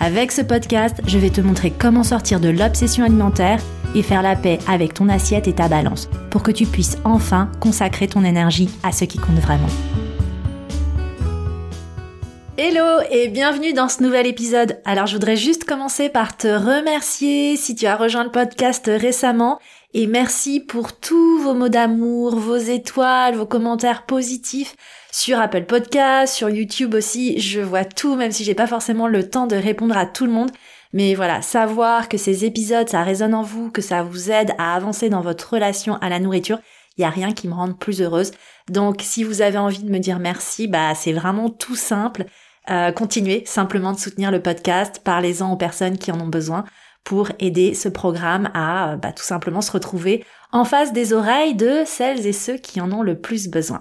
Avec 0.00 0.30
ce 0.30 0.42
podcast, 0.42 1.00
je 1.08 1.18
vais 1.18 1.30
te 1.30 1.40
montrer 1.40 1.72
comment 1.72 2.04
sortir 2.04 2.38
de 2.38 2.48
l'obsession 2.48 3.04
alimentaire 3.04 3.60
et 3.96 4.02
faire 4.02 4.22
la 4.22 4.36
paix 4.36 4.58
avec 4.68 4.94
ton 4.94 5.08
assiette 5.08 5.48
et 5.48 5.54
ta 5.54 5.68
balance 5.68 6.08
pour 6.30 6.44
que 6.44 6.52
tu 6.52 6.66
puisses 6.66 6.98
enfin 7.04 7.50
consacrer 7.58 8.06
ton 8.06 8.22
énergie 8.22 8.70
à 8.84 8.92
ce 8.92 9.04
qui 9.04 9.18
compte 9.18 9.38
vraiment. 9.40 9.68
Hello 12.60 13.00
et 13.08 13.28
bienvenue 13.28 13.72
dans 13.72 13.88
ce 13.88 14.02
nouvel 14.02 14.26
épisode. 14.26 14.80
Alors 14.84 15.06
je 15.06 15.12
voudrais 15.12 15.36
juste 15.36 15.62
commencer 15.62 16.08
par 16.08 16.36
te 16.36 16.48
remercier 16.48 17.56
si 17.56 17.76
tu 17.76 17.86
as 17.86 17.94
rejoint 17.94 18.24
le 18.24 18.32
podcast 18.32 18.90
récemment 18.92 19.60
et 19.94 20.08
merci 20.08 20.58
pour 20.58 20.98
tous 20.98 21.38
vos 21.38 21.54
mots 21.54 21.68
d'amour, 21.68 22.34
vos 22.34 22.56
étoiles, 22.56 23.36
vos 23.36 23.46
commentaires 23.46 24.06
positifs 24.06 24.74
sur 25.12 25.38
Apple 25.38 25.66
Podcast, 25.66 26.34
sur 26.34 26.50
YouTube 26.50 26.94
aussi. 26.94 27.38
Je 27.38 27.60
vois 27.60 27.84
tout, 27.84 28.16
même 28.16 28.32
si 28.32 28.42
j'ai 28.42 28.56
pas 28.56 28.66
forcément 28.66 29.06
le 29.06 29.30
temps 29.30 29.46
de 29.46 29.54
répondre 29.54 29.96
à 29.96 30.06
tout 30.06 30.26
le 30.26 30.32
monde. 30.32 30.50
Mais 30.92 31.14
voilà, 31.14 31.42
savoir 31.42 32.08
que 32.08 32.18
ces 32.18 32.44
épisodes, 32.44 32.88
ça 32.88 33.04
résonne 33.04 33.34
en 33.34 33.42
vous, 33.42 33.70
que 33.70 33.82
ça 33.82 34.02
vous 34.02 34.32
aide 34.32 34.50
à 34.58 34.74
avancer 34.74 35.10
dans 35.10 35.20
votre 35.20 35.54
relation 35.54 35.94
à 35.98 36.08
la 36.08 36.18
nourriture, 36.18 36.58
il 36.96 37.02
y 37.02 37.04
a 37.04 37.10
rien 37.10 37.32
qui 37.32 37.46
me 37.46 37.54
rende 37.54 37.78
plus 37.78 38.02
heureuse. 38.02 38.32
Donc 38.68 38.96
si 39.02 39.22
vous 39.22 39.42
avez 39.42 39.58
envie 39.58 39.84
de 39.84 39.90
me 39.90 40.00
dire 40.00 40.18
merci, 40.18 40.66
bah 40.66 40.96
c'est 40.96 41.12
vraiment 41.12 41.48
tout 41.48 41.76
simple. 41.76 42.24
Euh, 42.70 42.92
continuez 42.92 43.44
simplement 43.46 43.92
de 43.92 43.98
soutenir 43.98 44.30
le 44.30 44.42
podcast, 44.42 45.00
parlez-en 45.02 45.52
aux 45.52 45.56
personnes 45.56 45.96
qui 45.96 46.12
en 46.12 46.20
ont 46.20 46.28
besoin 46.28 46.64
pour 47.02 47.30
aider 47.38 47.72
ce 47.72 47.88
programme 47.88 48.50
à 48.52 48.96
bah, 48.96 49.12
tout 49.12 49.24
simplement 49.24 49.62
se 49.62 49.72
retrouver 49.72 50.24
en 50.52 50.64
face 50.64 50.92
des 50.92 51.14
oreilles 51.14 51.54
de 51.54 51.84
celles 51.86 52.26
et 52.26 52.32
ceux 52.32 52.58
qui 52.58 52.80
en 52.80 52.92
ont 52.92 53.02
le 53.02 53.18
plus 53.18 53.48
besoin. 53.48 53.80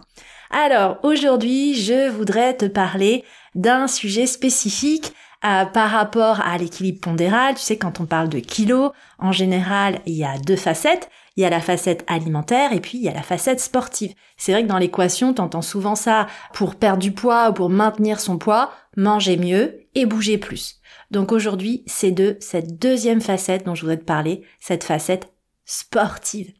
Alors 0.49 0.99
aujourd'hui, 1.03 1.73
je 1.73 2.09
voudrais 2.09 2.55
te 2.55 2.65
parler 2.65 3.25
d'un 3.55 3.87
sujet 3.87 4.27
spécifique 4.27 5.13
euh, 5.45 5.65
par 5.65 5.91
rapport 5.91 6.39
à 6.41 6.57
l'équilibre 6.57 7.01
pondéral. 7.01 7.55
Tu 7.55 7.61
sais, 7.61 7.77
quand 7.77 7.99
on 7.99 8.05
parle 8.05 8.29
de 8.29 8.39
kilos, 8.39 8.91
en 9.19 9.31
général, 9.31 9.99
il 10.05 10.15
y 10.15 10.23
a 10.23 10.37
deux 10.37 10.55
facettes. 10.55 11.09
Il 11.37 11.43
y 11.43 11.45
a 11.45 11.49
la 11.49 11.61
facette 11.61 12.03
alimentaire 12.07 12.73
et 12.73 12.81
puis 12.81 12.97
il 12.97 13.03
y 13.03 13.09
a 13.09 13.13
la 13.13 13.21
facette 13.21 13.59
sportive. 13.59 14.13
C'est 14.35 14.51
vrai 14.51 14.63
que 14.63 14.67
dans 14.67 14.77
l'équation, 14.77 15.33
tu 15.33 15.41
entends 15.41 15.61
souvent 15.61 15.95
ça 15.95 16.27
pour 16.53 16.75
perdre 16.75 17.01
du 17.01 17.13
poids 17.13 17.49
ou 17.49 17.53
pour 17.53 17.69
maintenir 17.69 18.19
son 18.19 18.37
poids, 18.37 18.71
manger 18.97 19.37
mieux 19.37 19.87
et 19.95 20.05
bouger 20.05 20.37
plus. 20.37 20.81
Donc 21.11 21.31
aujourd'hui, 21.31 21.83
c'est 21.85 22.11
de 22.11 22.37
cette 22.39 22.79
deuxième 22.79 23.21
facette 23.21 23.65
dont 23.65 23.75
je 23.75 23.81
voudrais 23.81 23.97
te 23.97 24.03
parler, 24.03 24.43
cette 24.59 24.83
facette 24.83 25.31
sportive 25.63 26.51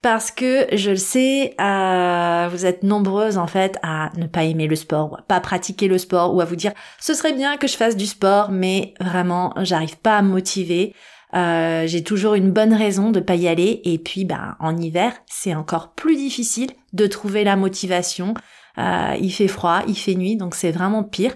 parce 0.00 0.30
que 0.30 0.68
je 0.72 0.90
le 0.90 0.96
sais, 0.96 1.54
euh, 1.60 2.48
vous 2.50 2.66
êtes 2.66 2.84
nombreuses 2.84 3.36
en 3.36 3.48
fait 3.48 3.78
à 3.82 4.10
ne 4.16 4.26
pas 4.26 4.44
aimer 4.44 4.68
le 4.68 4.76
sport, 4.76 5.12
ou 5.12 5.16
à 5.16 5.22
pas 5.22 5.40
pratiquer 5.40 5.88
le 5.88 5.98
sport, 5.98 6.34
ou 6.34 6.40
à 6.40 6.44
vous 6.44 6.56
dire 6.56 6.72
ce 7.00 7.14
serait 7.14 7.32
bien 7.32 7.56
que 7.56 7.66
je 7.66 7.76
fasse 7.76 7.96
du 7.96 8.06
sport, 8.06 8.50
mais 8.50 8.94
vraiment 9.00 9.52
j'arrive 9.62 9.98
pas 9.98 10.18
à 10.18 10.22
me 10.22 10.28
motiver. 10.28 10.94
Euh, 11.34 11.86
j'ai 11.86 12.02
toujours 12.02 12.34
une 12.34 12.50
bonne 12.50 12.72
raison 12.72 13.10
de 13.10 13.20
pas 13.20 13.34
y 13.34 13.48
aller, 13.48 13.80
et 13.84 13.98
puis 13.98 14.24
ben 14.24 14.56
en 14.60 14.76
hiver 14.76 15.12
c'est 15.26 15.54
encore 15.54 15.92
plus 15.92 16.16
difficile 16.16 16.70
de 16.92 17.06
trouver 17.06 17.44
la 17.44 17.56
motivation. 17.56 18.34
Euh, 18.78 19.14
il 19.20 19.30
fait 19.30 19.48
froid, 19.48 19.82
il 19.86 19.96
fait 19.96 20.14
nuit, 20.14 20.36
donc 20.36 20.54
c'est 20.54 20.70
vraiment 20.70 21.02
pire. 21.02 21.34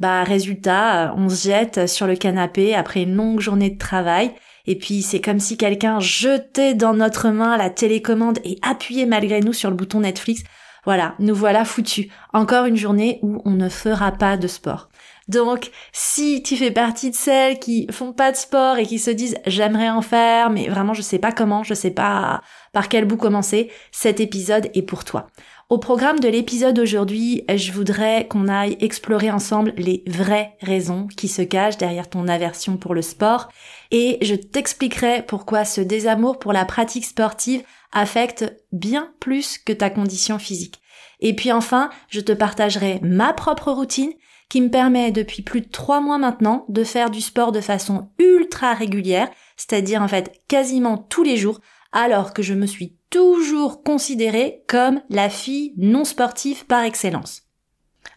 Bah 0.00 0.24
résultat, 0.24 1.14
on 1.16 1.28
se 1.28 1.48
jette 1.48 1.88
sur 1.88 2.06
le 2.06 2.16
canapé 2.16 2.74
après 2.74 3.02
une 3.02 3.14
longue 3.14 3.40
journée 3.40 3.70
de 3.70 3.78
travail 3.78 4.32
et 4.66 4.76
puis 4.76 5.02
c'est 5.02 5.20
comme 5.20 5.40
si 5.40 5.56
quelqu'un 5.56 6.00
jetait 6.00 6.74
dans 6.74 6.94
notre 6.94 7.28
main 7.30 7.56
la 7.56 7.70
télécommande 7.70 8.38
et 8.44 8.58
appuyait 8.62 9.06
malgré 9.06 9.40
nous 9.40 9.52
sur 9.52 9.70
le 9.70 9.76
bouton 9.76 10.00
Netflix. 10.00 10.42
Voilà, 10.84 11.14
nous 11.18 11.34
voilà 11.34 11.64
foutus. 11.64 12.08
Encore 12.32 12.66
une 12.66 12.76
journée 12.76 13.18
où 13.22 13.40
on 13.44 13.52
ne 13.52 13.68
fera 13.68 14.12
pas 14.12 14.36
de 14.36 14.46
sport. 14.46 14.88
Donc, 15.28 15.70
si 15.92 16.42
tu 16.42 16.56
fais 16.56 16.70
partie 16.70 17.10
de 17.10 17.14
celles 17.14 17.58
qui 17.58 17.86
font 17.90 18.12
pas 18.12 18.30
de 18.30 18.36
sport 18.36 18.76
et 18.76 18.84
qui 18.84 18.98
se 18.98 19.10
disent 19.10 19.36
j'aimerais 19.46 19.88
en 19.88 20.02
faire, 20.02 20.50
mais 20.50 20.68
vraiment 20.68 20.92
je 20.92 21.00
sais 21.02 21.18
pas 21.18 21.32
comment, 21.32 21.62
je 21.62 21.74
sais 21.74 21.90
pas 21.90 22.42
par 22.72 22.88
quel 22.88 23.06
bout 23.06 23.16
commencer, 23.16 23.70
cet 23.90 24.20
épisode 24.20 24.68
est 24.74 24.82
pour 24.82 25.04
toi. 25.04 25.28
Au 25.70 25.78
programme 25.78 26.20
de 26.20 26.28
l'épisode 26.28 26.78
aujourd'hui, 26.78 27.42
je 27.48 27.72
voudrais 27.72 28.28
qu'on 28.28 28.48
aille 28.48 28.76
explorer 28.80 29.30
ensemble 29.30 29.72
les 29.78 30.04
vraies 30.06 30.56
raisons 30.60 31.06
qui 31.16 31.26
se 31.26 31.40
cachent 31.40 31.78
derrière 31.78 32.10
ton 32.10 32.28
aversion 32.28 32.76
pour 32.76 32.94
le 32.94 33.00
sport 33.00 33.48
et 33.90 34.18
je 34.20 34.34
t'expliquerai 34.34 35.22
pourquoi 35.22 35.64
ce 35.64 35.80
désamour 35.80 36.38
pour 36.38 36.52
la 36.52 36.66
pratique 36.66 37.06
sportive 37.06 37.62
affecte 37.92 38.44
bien 38.72 39.10
plus 39.20 39.56
que 39.56 39.72
ta 39.72 39.88
condition 39.88 40.38
physique. 40.38 40.82
Et 41.20 41.34
puis 41.34 41.50
enfin, 41.50 41.88
je 42.08 42.20
te 42.20 42.32
partagerai 42.32 43.00
ma 43.02 43.32
propre 43.32 43.72
routine 43.72 44.12
qui 44.48 44.60
me 44.60 44.70
permet 44.70 45.10
depuis 45.10 45.42
plus 45.42 45.60
de 45.60 45.68
trois 45.68 46.00
mois 46.00 46.18
maintenant 46.18 46.64
de 46.68 46.84
faire 46.84 47.10
du 47.10 47.20
sport 47.20 47.52
de 47.52 47.60
façon 47.60 48.10
ultra 48.18 48.74
régulière, 48.74 49.30
c'est-à-dire 49.56 50.02
en 50.02 50.08
fait 50.08 50.42
quasiment 50.48 50.98
tous 50.98 51.22
les 51.22 51.36
jours, 51.36 51.60
alors 51.92 52.32
que 52.32 52.42
je 52.42 52.54
me 52.54 52.66
suis 52.66 52.96
toujours 53.10 53.82
considérée 53.82 54.64
comme 54.68 55.00
la 55.08 55.28
fille 55.28 55.74
non 55.76 56.04
sportive 56.04 56.66
par 56.66 56.82
excellence. 56.82 57.42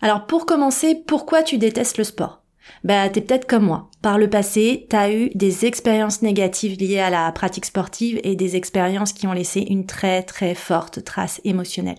Alors 0.01 0.25
pour 0.25 0.45
commencer, 0.45 0.95
pourquoi 1.07 1.43
tu 1.43 1.57
détestes 1.57 1.97
le 1.97 2.03
sport? 2.03 2.43
Bah 2.83 3.09
t'es 3.09 3.21
peut-être 3.21 3.47
comme 3.47 3.65
moi. 3.65 3.89
Par 4.01 4.17
le 4.17 4.29
passé, 4.29 4.87
t'as 4.89 5.11
eu 5.11 5.29
des 5.35 5.65
expériences 5.65 6.21
négatives 6.21 6.77
liées 6.77 6.99
à 6.99 7.09
la 7.09 7.31
pratique 7.31 7.65
sportive 7.65 8.19
et 8.23 8.35
des 8.35 8.55
expériences 8.55 9.13
qui 9.13 9.27
ont 9.27 9.33
laissé 9.33 9.61
une 9.61 9.85
très 9.85 10.23
très 10.23 10.55
forte 10.55 11.03
trace 11.03 11.39
émotionnelle. 11.43 11.97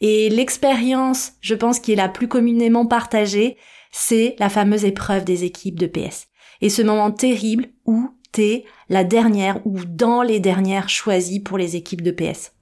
Et 0.00 0.30
l'expérience, 0.30 1.32
je 1.40 1.54
pense, 1.54 1.78
qui 1.78 1.92
est 1.92 1.96
la 1.96 2.08
plus 2.08 2.28
communément 2.28 2.86
partagée, 2.86 3.56
c'est 3.92 4.36
la 4.38 4.48
fameuse 4.48 4.84
épreuve 4.84 5.24
des 5.24 5.44
équipes 5.44 5.78
de 5.78 5.86
PS. 5.86 6.28
Et 6.60 6.70
ce 6.70 6.82
moment 6.82 7.10
terrible 7.10 7.66
où 7.86 8.10
t'es 8.32 8.64
la 8.88 9.04
dernière 9.04 9.60
ou 9.66 9.84
dans 9.84 10.22
les 10.22 10.40
dernières 10.40 10.88
choisies 10.88 11.40
pour 11.40 11.58
les 11.58 11.76
équipes 11.76 12.02
de 12.02 12.10
PS. 12.10 12.52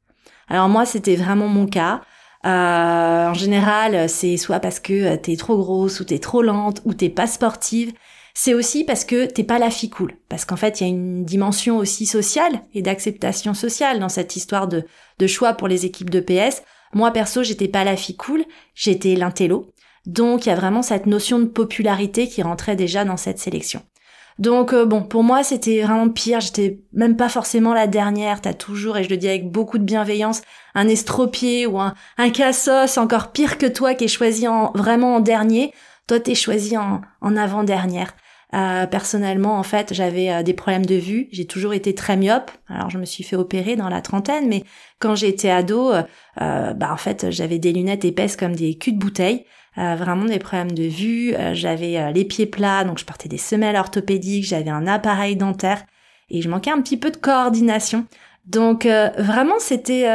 Alors 0.49 0.69
moi, 0.69 0.87
c'était 0.87 1.17
vraiment 1.17 1.49
mon 1.49 1.67
cas. 1.67 2.01
Euh, 2.47 3.29
en 3.29 3.35
général, 3.35 4.09
c'est 4.09 4.37
soit 4.37 4.61
parce 4.61 4.81
que 4.81 5.17
t'es 5.17 5.37
trop 5.37 5.59
grosse 5.59 6.01
ou 6.01 6.05
t'es 6.05 6.19
trop 6.19 6.43
lente 6.43 6.81
ou 6.85 6.95
t'es 6.95 7.11
pas 7.11 7.27
sportive. 7.27 7.93
C'est 8.35 8.55
aussi 8.55 8.85
parce 8.85 9.05
que 9.05 9.27
t'es 9.27 9.43
pas 9.43 9.59
la 9.59 9.71
fille 9.71 9.91
cool. 9.91 10.15
Parce 10.29 10.45
qu'en 10.45 10.57
fait, 10.57 10.81
il 10.81 10.85
y 10.85 10.87
a 10.87 10.91
une 10.91 11.25
dimension 11.25 11.77
aussi 11.77 12.07
sociale 12.07 12.63
et 12.73 12.83
d'acceptation 12.83 13.53
sociale 13.53 13.99
dans 13.99 14.09
cette 14.09 14.37
histoire 14.37 14.69
de, 14.69 14.85
de 15.19 15.27
choix 15.27 15.55
pour 15.55 15.69
les 15.69 15.85
équipes 15.85 16.11
de 16.11 16.21
PS. 16.21 16.63
Moi, 16.93 17.11
perso, 17.11 17.43
j'étais 17.43 17.69
pas 17.69 17.85
la 17.85 17.97
fille 17.97 18.17
cool, 18.17 18.45
j'étais 18.75 19.15
l'intello. 19.15 19.73
Donc, 20.07 20.47
il 20.47 20.49
y 20.49 20.53
a 20.53 20.57
vraiment 20.57 20.83
cette 20.83 21.07
notion 21.07 21.39
de 21.39 21.45
popularité 21.45 22.29
qui 22.29 22.43
rentrait 22.43 22.77
déjà 22.77 23.05
dans 23.05 23.17
cette 23.17 23.39
sélection. 23.39 23.83
Donc 24.39 24.73
euh, 24.73 24.85
bon, 24.85 25.03
pour 25.03 25.25
moi 25.25 25.43
c'était 25.43 25.83
vraiment 25.83 26.09
pire, 26.09 26.41
j'étais 26.41 26.81
même 26.93 27.17
pas 27.17 27.29
forcément 27.29 27.75
la 27.75 27.89
dernière, 27.89 28.41
t'as 28.41 28.55
toujours, 28.55 28.97
et 28.97 29.03
je 29.03 29.09
le 29.09 29.17
dis 29.17 29.29
avec 29.29 29.51
beaucoup 29.51 29.79
de 29.79 29.85
bienveillance, 29.85 30.43
un 30.75 30.87
estropié 30.87 31.67
ou 31.67 31.81
un, 31.81 31.95
un 32.19 32.31
cassos 32.31 32.99
encore 32.99 33.33
pire 33.33 33.59
que 33.59 33.67
toi 33.67 33.95
qui 33.95 34.05
est 34.05 34.09
choisi 34.09 34.47
en, 34.47 34.71
vraiment 34.75 35.17
en 35.17 35.21
dernier, 35.21 35.73
toi 36.07 36.21
t'es 36.21 36.37
choisi 36.37 36.77
en, 36.77 37.01
en 37.21 37.37
avant-dernière. 37.37 38.15
Euh, 38.55 38.87
personnellement, 38.87 39.59
en 39.59 39.63
fait, 39.63 39.93
j'avais 39.93 40.31
euh, 40.31 40.43
des 40.43 40.55
problèmes 40.55 40.87
de 40.87 40.95
vue. 40.95 41.29
J'ai 41.33 41.47
toujours 41.47 41.75
été 41.75 41.95
très 41.95 42.17
myope. 42.17 42.51
Alors, 42.69 42.91
je 42.91 42.99
me 42.99 43.05
suis 43.05 43.25
fait 43.25 43.37
opérer 43.37 43.77
dans 43.77 43.89
la 43.89 44.01
trentaine, 44.01 44.49
mais 44.49 44.65
quand 44.99 45.15
j'étais 45.15 45.51
ado, 45.51 45.93
bah 46.37 46.93
en 46.93 46.97
fait, 46.97 47.31
j'avais 47.31 47.59
des 47.59 47.73
lunettes 47.73 48.05
épaisses 48.05 48.37
comme 48.37 48.57
des 48.57 48.77
culs 48.77 48.93
de 48.93 48.99
bouteille. 48.99 49.45
Euh, 49.79 49.95
vraiment 49.95 50.25
des 50.25 50.41
problèmes 50.41 50.73
de 50.73 50.85
vue, 50.85 51.35
euh, 51.35 51.55
j'avais 51.55 51.99
euh, 51.99 52.11
les 52.11 52.25
pieds 52.25 52.47
plats, 52.47 52.83
donc 52.83 52.99
je 52.99 53.05
portais 53.05 53.29
des 53.29 53.39
semelles 53.39 53.77
orthopédiques, 53.77 54.45
j'avais 54.45 54.71
un 54.71 54.89
appareil 54.89 55.37
dentaire 55.37 55.85
et 56.31 56.43
je 56.43 56.49
manquais 56.49 56.73
un 56.73 56.81
petit 56.81 56.97
peu 56.97 57.11
de 57.11 57.17
coordination. 57.17 58.07
Donc 58.45 58.87
vraiment 58.87 59.59
c'était 59.59 60.07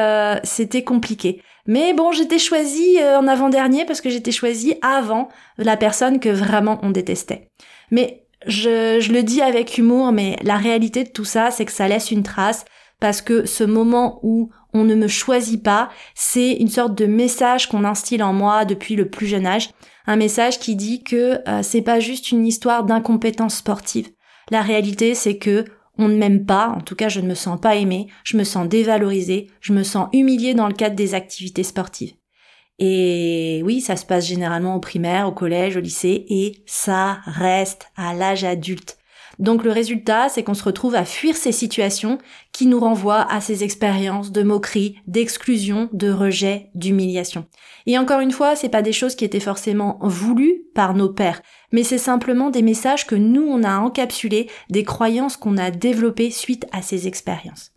c'était 0.44 0.84
compliqué. 0.84 1.44
Mais 1.68 1.94
bon, 1.94 2.12
j'étais 2.12 2.40
choisie 2.40 2.98
en 3.00 3.28
avant-dernier 3.28 3.86
parce 3.86 4.02
que 4.02 4.10
j'étais 4.10 4.32
choisie 4.32 4.74
avant 4.82 5.30
la 5.60 5.78
personne 5.78 6.20
que 6.20 6.30
vraiment 6.30 6.80
on 6.82 6.90
détestait. 6.90 7.52
Mais 7.92 8.23
je, 8.48 9.12
le 9.12 9.24
dis 9.24 9.42
avec 9.42 9.78
humour, 9.78 10.12
mais 10.12 10.38
la 10.44 10.58
réalité 10.58 11.04
de 11.04 11.10
tout 11.10 11.26
ça, 11.26 11.52
c'est 11.52 11.66
que 11.66 11.72
ça 11.72 11.88
laisse 11.88 12.12
une 12.12 12.24
trace 12.24 12.66
parce 13.00 13.22
que 13.22 13.46
ce 13.46 13.64
moment 13.64 14.20
où 14.24 14.50
on 14.74 14.84
ne 14.84 14.96
me 14.96 15.08
choisit 15.08 15.62
pas, 15.62 15.90
c'est 16.16 16.54
une 16.54 16.70
sorte 16.70 16.96
de 16.96 17.06
message 17.06 17.68
qu'on 17.68 17.84
instille 17.84 18.24
en 18.24 18.34
moi 18.34 18.66
depuis 18.66 18.96
le 18.96 19.10
plus 19.10 19.28
jeune 19.28 19.46
âge, 19.46 19.70
un 20.08 20.16
message 20.16 20.60
qui 20.60 20.76
dit 20.76 21.04
que 21.04 21.40
euh, 21.48 21.62
c'est 21.62 21.82
pas 21.82 22.00
juste 22.00 22.32
une 22.32 22.46
histoire 22.46 22.84
d'incompétence 22.84 23.58
sportive. 23.58 24.10
La 24.52 24.62
réalité, 24.62 25.16
c'est 25.16 25.38
que 25.38 25.66
on 25.98 26.08
ne 26.08 26.16
m'aime 26.16 26.46
pas, 26.46 26.70
en 26.70 26.82
tout 26.82 26.96
cas 26.96 27.10
je 27.10 27.20
ne 27.20 27.28
me 27.28 27.36
sens 27.36 27.60
pas 27.60 27.76
aimée, 27.76 28.08
je 28.24 28.36
me 28.36 28.44
sens 28.44 28.68
dévalorisée, 28.68 29.48
je 29.62 29.74
me 29.74 29.84
sens 29.84 30.08
humiliée 30.12 30.56
dans 30.56 30.68
le 30.68 30.74
cadre 30.74 30.96
des 30.96 31.14
activités 31.14 31.64
sportives. 31.64 32.14
Et 32.80 33.62
oui, 33.64 33.82
ça 33.82 33.96
se 33.96 34.06
passe 34.06 34.28
généralement 34.28 34.76
au 34.76 34.80
primaire, 34.80 35.28
au 35.28 35.32
collège, 35.32 35.78
au 35.78 35.82
lycée, 35.82 36.26
et 36.30 36.64
ça 36.66 37.20
reste 37.26 37.88
à 37.96 38.14
l'âge 38.14 38.44
adulte. 38.44 38.98
Donc 39.40 39.64
le 39.64 39.72
résultat, 39.72 40.30
c'est 40.30 40.44
qu'on 40.44 40.54
se 40.54 40.64
retrouve 40.64 40.96
à 40.96 41.06
fuir 41.06 41.36
ces 41.36 41.52
situations 41.52 42.20
qui 42.52 42.68
nous 42.68 42.80
renvoient 42.80 43.32
à 43.32 43.42
ces 43.42 43.64
expériences 43.64 44.32
de 44.32 44.44
moquerie, 44.44 44.98
d'exclusion, 45.08 45.90
de 45.92 46.12
rejet, 46.12 46.70
d'humiliation. 46.76 47.46
Et 47.88 47.98
encore 47.98 48.20
une 48.20 48.32
fois, 48.32 48.56
c'est 48.56 48.70
pas 48.70 48.84
des 48.84 48.94
choses 48.94 49.16
qui 49.16 49.26
étaient 49.26 49.40
forcément 49.40 49.98
voulues 50.02 50.64
par 50.76 50.94
nos 50.94 51.10
pères, 51.10 51.42
mais 51.72 51.84
c'est 51.84 51.98
simplement 51.98 52.52
des 52.52 52.62
messages 52.62 53.08
que 53.08 53.16
nous 53.16 53.44
on 53.44 53.64
a 53.64 53.80
encapsulés, 53.80 54.50
des 54.70 54.84
croyances 54.84 55.38
qu'on 55.38 55.58
a 55.58 55.72
développées 55.72 56.32
suite 56.32 56.68
à 56.72 56.82
ces 56.82 57.08
expériences. 57.08 57.73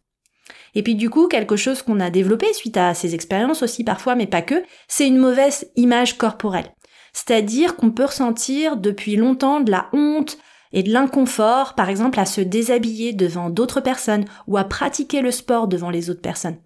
Et 0.76 0.84
puis 0.84 0.94
du 0.94 1.10
coup, 1.10 1.26
quelque 1.26 1.56
chose 1.56 1.82
qu'on 1.82 1.98
a 1.98 2.10
développé 2.10 2.52
suite 2.52 2.76
à 2.76 2.94
ces 2.94 3.16
expériences 3.16 3.62
aussi 3.62 3.82
parfois, 3.82 4.14
mais 4.14 4.28
pas 4.28 4.42
que, 4.42 4.62
c'est 4.86 5.08
une 5.08 5.18
mauvaise 5.18 5.68
image 5.74 6.16
corporelle. 6.16 6.72
C'est-à-dire 7.12 7.74
qu'on 7.74 7.90
peut 7.90 8.04
ressentir 8.04 8.76
depuis 8.76 9.16
longtemps 9.16 9.60
de 9.60 9.72
la 9.72 9.88
honte, 9.92 10.38
et 10.72 10.82
de 10.82 10.92
l'inconfort, 10.92 11.74
par 11.74 11.88
exemple, 11.88 12.20
à 12.20 12.26
se 12.26 12.40
déshabiller 12.40 13.12
devant 13.14 13.50
d'autres 13.50 13.80
personnes 13.80 14.26
ou 14.46 14.58
à 14.58 14.64
pratiquer 14.64 15.22
le 15.22 15.30
sport 15.30 15.68
devant 15.68 15.90
les 15.90 16.10
autres 16.10 16.20
personnes. 16.20 16.58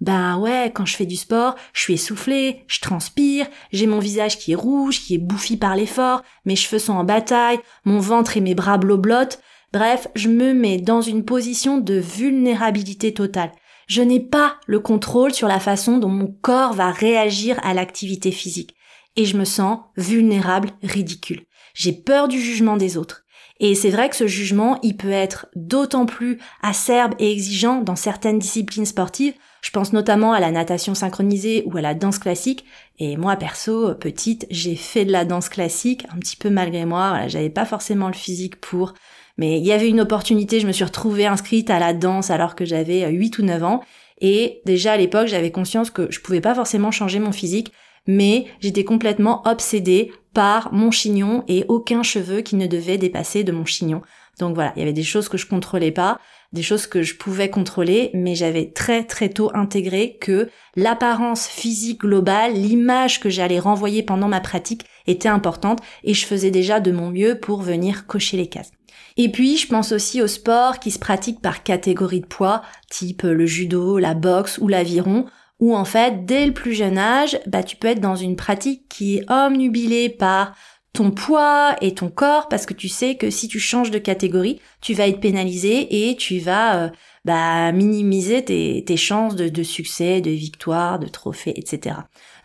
Bah 0.00 0.36
ouais, 0.36 0.70
quand 0.74 0.84
je 0.84 0.96
fais 0.96 1.06
du 1.06 1.16
sport, 1.16 1.54
je 1.72 1.80
suis 1.80 1.94
essoufflée, 1.94 2.64
je 2.66 2.80
transpire, 2.80 3.46
j'ai 3.72 3.86
mon 3.86 4.00
visage 4.00 4.38
qui 4.38 4.52
est 4.52 4.56
rouge, 4.56 5.00
qui 5.00 5.14
est 5.14 5.18
bouffi 5.18 5.56
par 5.56 5.76
l'effort, 5.76 6.22
mes 6.44 6.56
cheveux 6.56 6.80
sont 6.80 6.92
en 6.92 7.04
bataille, 7.04 7.60
mon 7.84 8.00
ventre 8.00 8.36
et 8.36 8.40
mes 8.40 8.54
bras 8.54 8.76
blottent. 8.76 9.40
Bref, 9.74 10.06
je 10.14 10.28
me 10.28 10.54
mets 10.54 10.78
dans 10.78 11.00
une 11.00 11.24
position 11.24 11.78
de 11.78 11.94
vulnérabilité 11.94 13.12
totale. 13.12 13.50
Je 13.88 14.02
n'ai 14.02 14.20
pas 14.20 14.54
le 14.68 14.78
contrôle 14.78 15.34
sur 15.34 15.48
la 15.48 15.58
façon 15.58 15.98
dont 15.98 16.08
mon 16.08 16.28
corps 16.28 16.74
va 16.74 16.92
réagir 16.92 17.58
à 17.64 17.74
l'activité 17.74 18.30
physique. 18.30 18.76
Et 19.16 19.24
je 19.24 19.36
me 19.36 19.44
sens 19.44 19.80
vulnérable, 19.96 20.70
ridicule. 20.84 21.42
J'ai 21.74 21.92
peur 21.92 22.28
du 22.28 22.40
jugement 22.40 22.76
des 22.76 22.96
autres. 22.96 23.24
Et 23.58 23.74
c'est 23.74 23.90
vrai 23.90 24.08
que 24.08 24.14
ce 24.14 24.28
jugement, 24.28 24.78
il 24.84 24.96
peut 24.96 25.10
être 25.10 25.48
d'autant 25.56 26.06
plus 26.06 26.38
acerbe 26.62 27.14
et 27.18 27.32
exigeant 27.32 27.82
dans 27.82 27.96
certaines 27.96 28.38
disciplines 28.38 28.86
sportives. 28.86 29.34
Je 29.60 29.72
pense 29.72 29.92
notamment 29.92 30.32
à 30.32 30.38
la 30.38 30.52
natation 30.52 30.94
synchronisée 30.94 31.64
ou 31.66 31.76
à 31.76 31.80
la 31.80 31.94
danse 31.94 32.20
classique. 32.20 32.64
Et 33.00 33.16
moi, 33.16 33.34
perso, 33.34 33.92
petite, 33.96 34.46
j'ai 34.50 34.76
fait 34.76 35.04
de 35.04 35.10
la 35.10 35.24
danse 35.24 35.48
classique, 35.48 36.06
un 36.14 36.20
petit 36.20 36.36
peu 36.36 36.48
malgré 36.48 36.84
moi. 36.84 37.26
J'avais 37.26 37.50
pas 37.50 37.64
forcément 37.64 38.06
le 38.06 38.14
physique 38.14 38.60
pour. 38.60 38.94
Mais 39.36 39.58
il 39.58 39.64
y 39.64 39.72
avait 39.72 39.88
une 39.88 40.00
opportunité, 40.00 40.60
je 40.60 40.66
me 40.66 40.72
suis 40.72 40.84
retrouvée 40.84 41.26
inscrite 41.26 41.70
à 41.70 41.78
la 41.78 41.92
danse 41.92 42.30
alors 42.30 42.54
que 42.54 42.64
j'avais 42.64 43.08
8 43.08 43.38
ou 43.38 43.42
9 43.42 43.64
ans. 43.64 43.80
Et 44.20 44.62
déjà 44.64 44.92
à 44.92 44.96
l'époque, 44.96 45.26
j'avais 45.26 45.50
conscience 45.50 45.90
que 45.90 46.10
je 46.10 46.20
pouvais 46.20 46.40
pas 46.40 46.54
forcément 46.54 46.90
changer 46.90 47.18
mon 47.18 47.32
physique, 47.32 47.72
mais 48.06 48.46
j'étais 48.60 48.84
complètement 48.84 49.42
obsédée 49.46 50.12
par 50.34 50.72
mon 50.72 50.90
chignon 50.90 51.44
et 51.48 51.64
aucun 51.68 52.02
cheveu 52.02 52.40
qui 52.40 52.56
ne 52.56 52.66
devait 52.66 52.98
dépasser 52.98 53.44
de 53.44 53.52
mon 53.52 53.64
chignon. 53.64 54.02
Donc 54.38 54.54
voilà, 54.54 54.72
il 54.76 54.80
y 54.80 54.82
avait 54.82 54.92
des 54.92 55.04
choses 55.04 55.28
que 55.28 55.38
je 55.38 55.46
contrôlais 55.46 55.92
pas, 55.92 56.18
des 56.52 56.62
choses 56.62 56.86
que 56.86 57.02
je 57.02 57.16
pouvais 57.16 57.50
contrôler, 57.50 58.10
mais 58.14 58.34
j'avais 58.34 58.70
très 58.70 59.04
très 59.04 59.28
tôt 59.28 59.50
intégré 59.54 60.16
que 60.20 60.48
l'apparence 60.76 61.46
physique 61.46 62.00
globale, 62.00 62.54
l'image 62.54 63.20
que 63.20 63.30
j'allais 63.30 63.58
renvoyer 63.58 64.02
pendant 64.02 64.28
ma 64.28 64.40
pratique 64.40 64.84
était 65.06 65.28
importante 65.28 65.80
et 66.02 66.14
je 66.14 66.26
faisais 66.26 66.50
déjà 66.50 66.80
de 66.80 66.92
mon 66.92 67.10
mieux 67.10 67.38
pour 67.38 67.62
venir 67.62 68.06
cocher 68.06 68.36
les 68.36 68.48
cases. 68.48 68.72
Et 69.16 69.30
puis, 69.30 69.56
je 69.56 69.68
pense 69.68 69.92
aussi 69.92 70.20
au 70.22 70.26
sport 70.26 70.80
qui 70.80 70.90
se 70.90 70.98
pratique 70.98 71.40
par 71.40 71.62
catégorie 71.62 72.20
de 72.20 72.26
poids, 72.26 72.62
type 72.90 73.22
le 73.22 73.46
judo, 73.46 73.98
la 73.98 74.14
boxe 74.14 74.58
ou 74.58 74.66
l'aviron, 74.66 75.26
où 75.60 75.76
en 75.76 75.84
fait, 75.84 76.24
dès 76.24 76.46
le 76.46 76.52
plus 76.52 76.74
jeune 76.74 76.98
âge, 76.98 77.38
bah, 77.46 77.62
tu 77.62 77.76
peux 77.76 77.88
être 77.88 78.00
dans 78.00 78.16
une 78.16 78.36
pratique 78.36 78.88
qui 78.88 79.16
est 79.16 79.30
omnubilée 79.30 80.08
par 80.08 80.54
ton 80.94 81.10
poids 81.10 81.74
et 81.80 81.92
ton 81.92 82.08
corps 82.08 82.48
parce 82.48 82.66
que 82.66 82.72
tu 82.72 82.88
sais 82.88 83.16
que 83.16 83.28
si 83.28 83.48
tu 83.48 83.58
changes 83.58 83.90
de 83.90 83.98
catégorie, 83.98 84.60
tu 84.80 84.94
vas 84.94 85.08
être 85.08 85.20
pénalisé 85.20 86.08
et 86.08 86.16
tu 86.16 86.38
vas 86.38 86.84
euh, 86.84 86.88
bah, 87.24 87.72
minimiser 87.72 88.44
tes, 88.44 88.84
tes 88.86 88.96
chances 88.96 89.34
de, 89.34 89.48
de, 89.48 89.62
succès, 89.64 90.20
de 90.20 90.30
victoire, 90.30 91.00
de 91.00 91.08
trophée, 91.08 91.52
etc. 91.56 91.96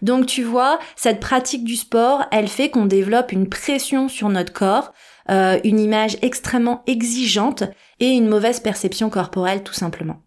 Donc 0.01 0.25
tu 0.25 0.43
vois, 0.43 0.79
cette 0.95 1.19
pratique 1.19 1.63
du 1.63 1.75
sport, 1.75 2.25
elle 2.31 2.47
fait 2.47 2.71
qu'on 2.71 2.87
développe 2.87 3.31
une 3.31 3.49
pression 3.49 4.09
sur 4.09 4.29
notre 4.29 4.51
corps, 4.51 4.93
euh, 5.29 5.59
une 5.63 5.79
image 5.79 6.17
extrêmement 6.21 6.83
exigeante 6.87 7.63
et 7.99 8.09
une 8.09 8.27
mauvaise 8.27 8.59
perception 8.59 9.09
corporelle 9.09 9.63
tout 9.63 9.73
simplement. 9.73 10.21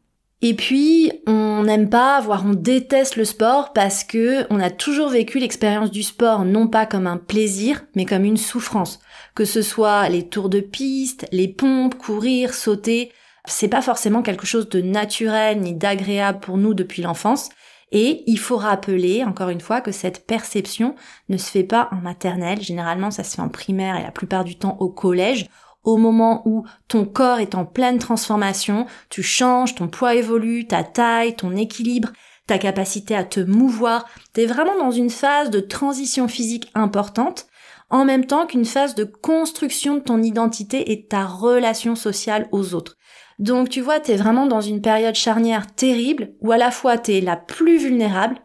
Et 0.44 0.54
puis, 0.54 1.12
on 1.28 1.62
n'aime 1.62 1.88
pas, 1.88 2.20
voire 2.20 2.44
on 2.44 2.54
déteste 2.54 3.14
le 3.14 3.24
sport 3.24 3.72
parce 3.72 4.02
que 4.02 4.44
on 4.50 4.58
a 4.58 4.70
toujours 4.70 5.08
vécu 5.08 5.38
l'expérience 5.38 5.92
du 5.92 6.02
sport 6.02 6.44
non 6.44 6.66
pas 6.66 6.84
comme 6.84 7.06
un 7.06 7.16
plaisir, 7.16 7.84
mais 7.94 8.04
comme 8.04 8.24
une 8.24 8.36
souffrance. 8.36 8.98
Que 9.36 9.44
ce 9.44 9.62
soit 9.62 10.08
les 10.08 10.28
tours 10.28 10.48
de 10.48 10.58
piste, 10.58 11.26
les 11.30 11.46
pompes, 11.46 11.96
courir, 11.96 12.54
sauter, 12.54 13.12
c'est 13.44 13.68
pas 13.68 13.82
forcément 13.82 14.22
quelque 14.22 14.46
chose 14.46 14.68
de 14.68 14.80
naturel 14.80 15.60
ni 15.60 15.74
d'agréable 15.74 16.40
pour 16.40 16.58
nous 16.58 16.74
depuis 16.74 17.02
l'enfance. 17.02 17.48
Et 17.92 18.24
il 18.26 18.38
faut 18.38 18.56
rappeler, 18.56 19.22
encore 19.22 19.50
une 19.50 19.60
fois, 19.60 19.80
que 19.80 19.92
cette 19.92 20.26
perception 20.26 20.96
ne 21.28 21.36
se 21.36 21.50
fait 21.50 21.62
pas 21.62 21.88
en 21.92 21.96
maternelle. 21.96 22.60
Généralement, 22.60 23.10
ça 23.10 23.22
se 23.22 23.36
fait 23.36 23.42
en 23.42 23.48
primaire 23.48 23.96
et 23.96 24.02
la 24.02 24.10
plupart 24.10 24.44
du 24.44 24.56
temps 24.56 24.76
au 24.80 24.88
collège 24.88 25.48
au 25.84 25.96
moment 25.96 26.42
où 26.44 26.64
ton 26.88 27.04
corps 27.04 27.40
est 27.40 27.54
en 27.54 27.64
pleine 27.64 27.98
transformation, 27.98 28.86
tu 29.08 29.22
changes, 29.22 29.74
ton 29.74 29.88
poids 29.88 30.14
évolue, 30.14 30.66
ta 30.66 30.84
taille, 30.84 31.34
ton 31.34 31.56
équilibre, 31.56 32.10
ta 32.46 32.58
capacité 32.58 33.14
à 33.16 33.24
te 33.24 33.40
mouvoir, 33.40 34.06
tu 34.34 34.42
es 34.42 34.46
vraiment 34.46 34.78
dans 34.78 34.90
une 34.90 35.10
phase 35.10 35.50
de 35.50 35.60
transition 35.60 36.28
physique 36.28 36.70
importante, 36.74 37.46
en 37.90 38.04
même 38.04 38.26
temps 38.26 38.46
qu'une 38.46 38.64
phase 38.64 38.94
de 38.94 39.04
construction 39.04 39.96
de 39.96 40.00
ton 40.00 40.22
identité 40.22 40.92
et 40.92 40.96
de 40.96 41.06
ta 41.06 41.26
relation 41.26 41.94
sociale 41.94 42.48
aux 42.50 42.74
autres. 42.74 42.96
Donc 43.42 43.70
tu 43.70 43.80
vois, 43.80 43.98
tu 43.98 44.12
es 44.12 44.16
vraiment 44.16 44.46
dans 44.46 44.60
une 44.60 44.80
période 44.80 45.16
charnière 45.16 45.74
terrible 45.74 46.32
où 46.40 46.52
à 46.52 46.58
la 46.58 46.70
fois 46.70 46.96
tu 46.96 47.14
es 47.14 47.20
la 47.20 47.34
plus 47.34 47.76
vulnérable 47.76 48.36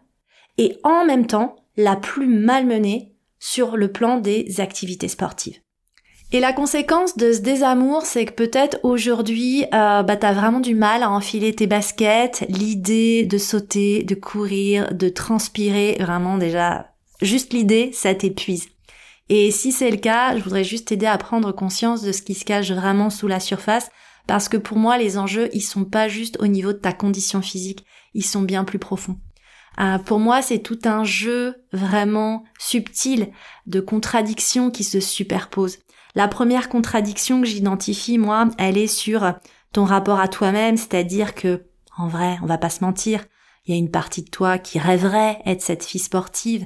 et 0.58 0.76
en 0.84 1.06
même 1.06 1.28
temps 1.28 1.56
la 1.76 1.96
plus 1.96 2.26
malmenée 2.26 3.14
sur 3.38 3.78
le 3.78 3.92
plan 3.92 4.18
des 4.18 4.60
activités 4.60 5.08
sportives. 5.08 5.60
Et 6.32 6.40
la 6.40 6.52
conséquence 6.52 7.16
de 7.16 7.32
ce 7.32 7.42
désamour, 7.42 8.08
c'est 8.08 8.26
que 8.26 8.34
peut-être 8.34 8.80
aujourd'hui, 8.82 9.66
euh, 9.66 10.02
bah, 10.02 10.18
t'as 10.18 10.34
vraiment 10.34 10.60
du 10.60 10.74
mal 10.74 11.04
à 11.04 11.12
enfiler 11.12 11.54
tes 11.54 11.68
baskets. 11.68 12.44
L'idée 12.50 13.24
de 13.24 13.38
sauter, 13.38 14.02
de 14.02 14.16
courir, 14.16 14.96
de 14.96 15.10
transpirer, 15.10 15.96
vraiment 16.00 16.40
déjà, 16.40 16.88
juste 17.22 17.54
l'idée, 17.54 17.92
ça 17.94 18.16
t'épuise. 18.16 18.68
Et 19.30 19.52
si 19.52 19.72
c'est 19.72 19.92
le 19.92 19.98
cas, 19.98 20.36
je 20.36 20.44
voudrais 20.44 20.64
juste 20.64 20.88
t'aider 20.88 21.06
à 21.06 21.20
prendre 21.20 21.52
conscience 21.52 22.02
de 22.02 22.12
ce 22.12 22.24
qui 22.24 22.34
se 22.34 22.46
cache 22.46 22.72
vraiment 22.72 23.12
sous 23.12 23.28
la 23.28 23.40
surface, 23.40 23.92
parce 24.28 24.50
que 24.50 24.58
pour 24.58 24.78
moi, 24.78 24.98
les 24.98 25.18
enjeux, 25.18 25.50
ils 25.54 25.62
sont 25.62 25.86
pas 25.86 26.08
juste 26.08 26.38
au 26.42 26.48
niveau 26.48 26.74
de 26.74 26.78
ta 26.78 26.94
condition 26.94 27.42
physique, 27.42 27.86
ils 28.14 28.26
sont 28.26 28.42
bien 28.42 28.64
plus 28.64 28.80
profonds. 28.80 29.18
Euh, 29.80 29.98
pour 30.00 30.20
moi, 30.20 30.42
c'est 30.42 30.60
tout 30.60 30.80
un 30.86 31.04
jeu 31.04 31.56
vraiment 31.72 32.44
subtil 32.60 33.30
de 33.68 33.80
contradictions 33.80 34.72
qui 34.72 34.84
se 34.84 35.00
superposent. 35.00 35.80
La 36.16 36.28
première 36.28 36.68
contradiction 36.68 37.42
que 37.42 37.48
j'identifie, 37.48 38.18
moi, 38.18 38.50
elle 38.58 38.78
est 38.78 38.88
sur 38.88 39.34
ton 39.72 39.86
rapport 39.86 40.20
à 40.20 40.28
toi-même, 40.28 40.78
c'est-à-dire 40.78 41.36
que, 41.36 41.66
en 41.96 42.08
vrai, 42.08 42.38
on 42.42 42.48
va 42.48 42.58
pas 42.58 42.70
se 42.70 42.84
mentir, 42.84 43.24
il 43.66 43.72
y 43.72 43.76
a 43.76 43.78
une 43.78 43.92
partie 43.92 44.24
de 44.24 44.30
toi 44.30 44.58
qui 44.58 44.80
rêverait 44.80 45.42
être 45.46 45.62
cette 45.62 45.84
fille 45.86 46.02
sportive, 46.02 46.66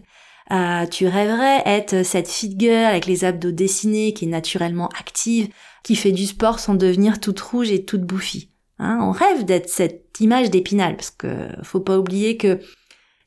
euh, 0.51 0.86
tu 0.86 1.07
rêverais 1.07 1.62
être 1.65 2.03
cette 2.03 2.27
fille 2.27 2.55
girl 2.57 2.86
avec 2.86 3.05
les 3.05 3.24
abdos 3.24 3.51
dessinés, 3.51 4.13
qui 4.13 4.25
est 4.25 4.29
naturellement 4.29 4.89
active, 5.00 5.50
qui 5.83 5.95
fait 5.95 6.12
du 6.12 6.25
sport 6.25 6.60
sans 6.60 6.75
devenir 6.75 7.19
toute 7.19 7.39
rouge 7.39 7.71
et 7.71 7.86
toute 7.86 8.01
bouffie. 8.01 8.51
Hein 8.79 9.00
on 9.01 9.12
rêve 9.12 9.45
d'être 9.45 9.69
cette 9.69 10.15
image 10.19 10.50
d'épinal, 10.50 10.95
parce 10.95 11.12
que 11.12 11.48
faut 11.63 11.79
pas 11.79 12.00
oublier 12.00 12.38
que 12.38 12.60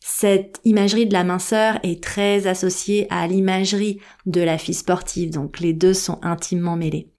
cette 0.01 0.61
imagerie 0.65 1.07
de 1.07 1.15
la 1.15 1.25
minceur 1.25 1.79
est 1.83 2.03
très 2.03 2.47
associée 2.47 3.07
à 3.09 3.27
l'imagerie 3.27 4.01
de 4.27 4.43
la 4.43 4.59
fille 4.59 4.75
sportive, 4.75 5.31
donc 5.31 5.61
les 5.61 5.73
deux 5.73 5.95
sont 5.95 6.19
intimement 6.23 6.77
mêlés. 6.77 7.11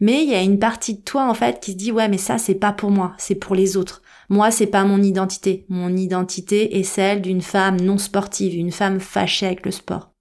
Mais 0.00 0.24
il 0.24 0.30
y 0.30 0.34
a 0.34 0.42
une 0.42 0.58
partie 0.58 0.94
de 0.94 1.02
toi 1.02 1.28
en 1.28 1.34
fait 1.34 1.60
qui 1.60 1.72
se 1.72 1.76
dit 1.76 1.92
ouais 1.92 2.08
mais 2.08 2.18
ça 2.18 2.38
c'est 2.38 2.54
pas 2.54 2.72
pour 2.72 2.90
moi, 2.90 3.14
c'est 3.18 3.34
pour 3.34 3.54
les 3.54 3.76
autres. 3.76 4.01
Moi 4.28 4.50
c'est 4.50 4.66
pas 4.66 4.84
mon 4.84 5.02
identité. 5.02 5.66
Mon 5.68 5.96
identité 5.96 6.78
est 6.78 6.82
celle 6.82 7.22
d'une 7.22 7.42
femme 7.42 7.80
non 7.80 7.98
sportive, 7.98 8.54
une 8.54 8.72
femme 8.72 9.00
fâchée 9.00 9.46
avec 9.46 9.64
le 9.64 9.72
sport. 9.72 10.12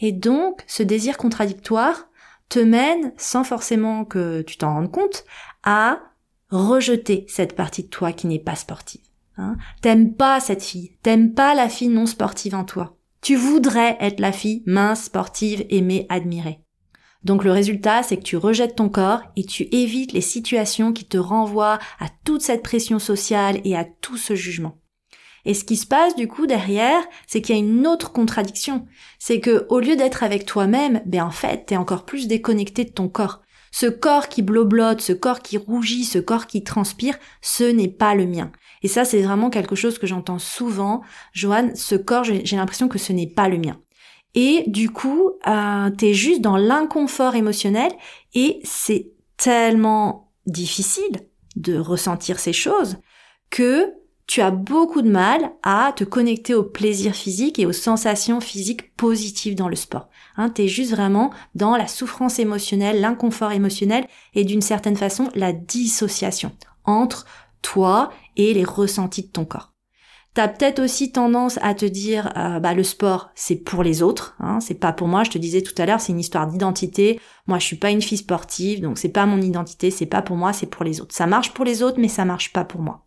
Et 0.00 0.12
donc 0.12 0.62
ce 0.66 0.82
désir 0.82 1.16
contradictoire 1.16 2.08
te 2.48 2.58
mène, 2.58 3.12
sans 3.16 3.44
forcément 3.44 4.04
que 4.04 4.42
tu 4.42 4.56
t'en 4.56 4.74
rendes 4.74 4.92
compte, 4.92 5.24
à 5.64 6.00
rejeter 6.50 7.24
cette 7.28 7.56
partie 7.56 7.84
de 7.84 7.88
toi 7.88 8.12
qui 8.12 8.26
n'est 8.26 8.38
pas 8.38 8.54
sportive. 8.54 9.00
Hein. 9.36 9.56
T'aimes 9.82 10.14
pas 10.14 10.40
cette 10.40 10.62
fille, 10.62 10.96
t'aimes 11.02 11.34
pas 11.34 11.54
la 11.54 11.68
fille 11.68 11.88
non 11.88 12.06
sportive 12.06 12.54
en 12.54 12.64
toi. 12.64 12.96
Tu 13.20 13.34
voudrais 13.34 13.96
être 14.00 14.20
la 14.20 14.32
fille 14.32 14.62
mince, 14.66 15.04
sportive, 15.04 15.66
aimée, 15.68 16.06
admirée. 16.08 16.60
Donc 17.26 17.42
le 17.42 17.50
résultat, 17.50 18.04
c'est 18.04 18.18
que 18.18 18.22
tu 18.22 18.36
rejettes 18.36 18.76
ton 18.76 18.88
corps 18.88 19.20
et 19.34 19.42
tu 19.42 19.64
évites 19.72 20.12
les 20.12 20.20
situations 20.20 20.92
qui 20.92 21.04
te 21.04 21.18
renvoient 21.18 21.80
à 21.98 22.06
toute 22.24 22.40
cette 22.40 22.62
pression 22.62 23.00
sociale 23.00 23.60
et 23.64 23.76
à 23.76 23.84
tout 23.84 24.16
ce 24.16 24.36
jugement. 24.36 24.78
Et 25.44 25.52
ce 25.52 25.64
qui 25.64 25.76
se 25.76 25.88
passe 25.88 26.14
du 26.14 26.28
coup 26.28 26.46
derrière, 26.46 27.02
c'est 27.26 27.42
qu'il 27.42 27.56
y 27.56 27.58
a 27.58 27.60
une 27.60 27.84
autre 27.84 28.12
contradiction. 28.12 28.86
C'est 29.18 29.40
que 29.40 29.66
au 29.70 29.80
lieu 29.80 29.96
d'être 29.96 30.22
avec 30.22 30.46
toi-même, 30.46 31.02
ben 31.04 31.24
en 31.24 31.32
fait, 31.32 31.64
t'es 31.66 31.76
encore 31.76 32.04
plus 32.04 32.28
déconnecté 32.28 32.84
de 32.84 32.90
ton 32.92 33.08
corps. 33.08 33.42
Ce 33.72 33.86
corps 33.86 34.28
qui 34.28 34.42
bloblote, 34.42 35.00
ce 35.00 35.12
corps 35.12 35.40
qui 35.40 35.58
rougit, 35.58 36.04
ce 36.04 36.20
corps 36.20 36.46
qui 36.46 36.62
transpire, 36.62 37.18
ce 37.42 37.64
n'est 37.64 37.88
pas 37.88 38.14
le 38.14 38.26
mien. 38.26 38.52
Et 38.84 38.88
ça, 38.88 39.04
c'est 39.04 39.22
vraiment 39.22 39.50
quelque 39.50 39.74
chose 39.74 39.98
que 39.98 40.06
j'entends 40.06 40.38
souvent. 40.38 41.02
Joanne, 41.32 41.74
ce 41.74 41.96
corps, 41.96 42.22
j'ai 42.22 42.56
l'impression 42.56 42.86
que 42.86 43.00
ce 43.00 43.12
n'est 43.12 43.26
pas 43.26 43.48
le 43.48 43.58
mien. 43.58 43.80
Et 44.36 44.64
du 44.66 44.90
coup, 44.90 45.32
euh, 45.46 45.90
t'es 45.90 46.12
juste 46.12 46.42
dans 46.42 46.58
l'inconfort 46.58 47.34
émotionnel 47.34 47.90
et 48.34 48.60
c'est 48.64 49.08
tellement 49.38 50.30
difficile 50.46 51.26
de 51.56 51.78
ressentir 51.78 52.38
ces 52.38 52.52
choses 52.52 52.98
que 53.50 53.94
tu 54.26 54.42
as 54.42 54.50
beaucoup 54.50 55.02
de 55.02 55.10
mal 55.10 55.52
à 55.62 55.92
te 55.96 56.04
connecter 56.04 56.52
au 56.52 56.64
plaisir 56.64 57.14
physique 57.14 57.58
et 57.58 57.64
aux 57.64 57.72
sensations 57.72 58.40
physiques 58.40 58.94
positives 58.96 59.54
dans 59.54 59.68
le 59.68 59.76
sport. 59.76 60.08
Hein, 60.36 60.50
tu 60.50 60.62
es 60.62 60.68
juste 60.68 60.90
vraiment 60.90 61.30
dans 61.54 61.76
la 61.76 61.86
souffrance 61.86 62.38
émotionnelle, 62.38 63.00
l'inconfort 63.00 63.52
émotionnel 63.52 64.06
et 64.34 64.44
d'une 64.44 64.62
certaine 64.62 64.96
façon 64.96 65.30
la 65.34 65.52
dissociation 65.52 66.52
entre 66.84 67.24
toi 67.62 68.10
et 68.36 68.52
les 68.52 68.64
ressentis 68.64 69.22
de 69.22 69.28
ton 69.28 69.44
corps. 69.44 69.75
T'as 70.36 70.48
peut-être 70.48 70.80
aussi 70.80 71.12
tendance 71.12 71.58
à 71.62 71.72
te 71.72 71.86
dire 71.86 72.30
euh, 72.36 72.60
bah 72.60 72.74
le 72.74 72.82
sport 72.82 73.30
c'est 73.34 73.56
pour 73.56 73.82
les 73.82 74.02
autres, 74.02 74.36
hein, 74.38 74.60
c'est 74.60 74.74
pas 74.74 74.92
pour 74.92 75.08
moi. 75.08 75.24
Je 75.24 75.30
te 75.30 75.38
disais 75.38 75.62
tout 75.62 75.72
à 75.78 75.86
l'heure 75.86 75.98
c'est 75.98 76.12
une 76.12 76.20
histoire 76.20 76.46
d'identité. 76.46 77.18
Moi 77.46 77.58
je 77.58 77.64
suis 77.64 77.76
pas 77.76 77.90
une 77.90 78.02
fille 78.02 78.18
sportive 78.18 78.82
donc 78.82 78.98
c'est 78.98 79.08
pas 79.08 79.24
mon 79.24 79.40
identité, 79.40 79.90
c'est 79.90 80.04
pas 80.04 80.20
pour 80.20 80.36
moi, 80.36 80.52
c'est 80.52 80.66
pour 80.66 80.84
les 80.84 81.00
autres. 81.00 81.14
Ça 81.14 81.26
marche 81.26 81.54
pour 81.54 81.64
les 81.64 81.82
autres 81.82 81.98
mais 81.98 82.08
ça 82.08 82.26
marche 82.26 82.52
pas 82.52 82.64
pour 82.64 82.82
moi. 82.82 83.06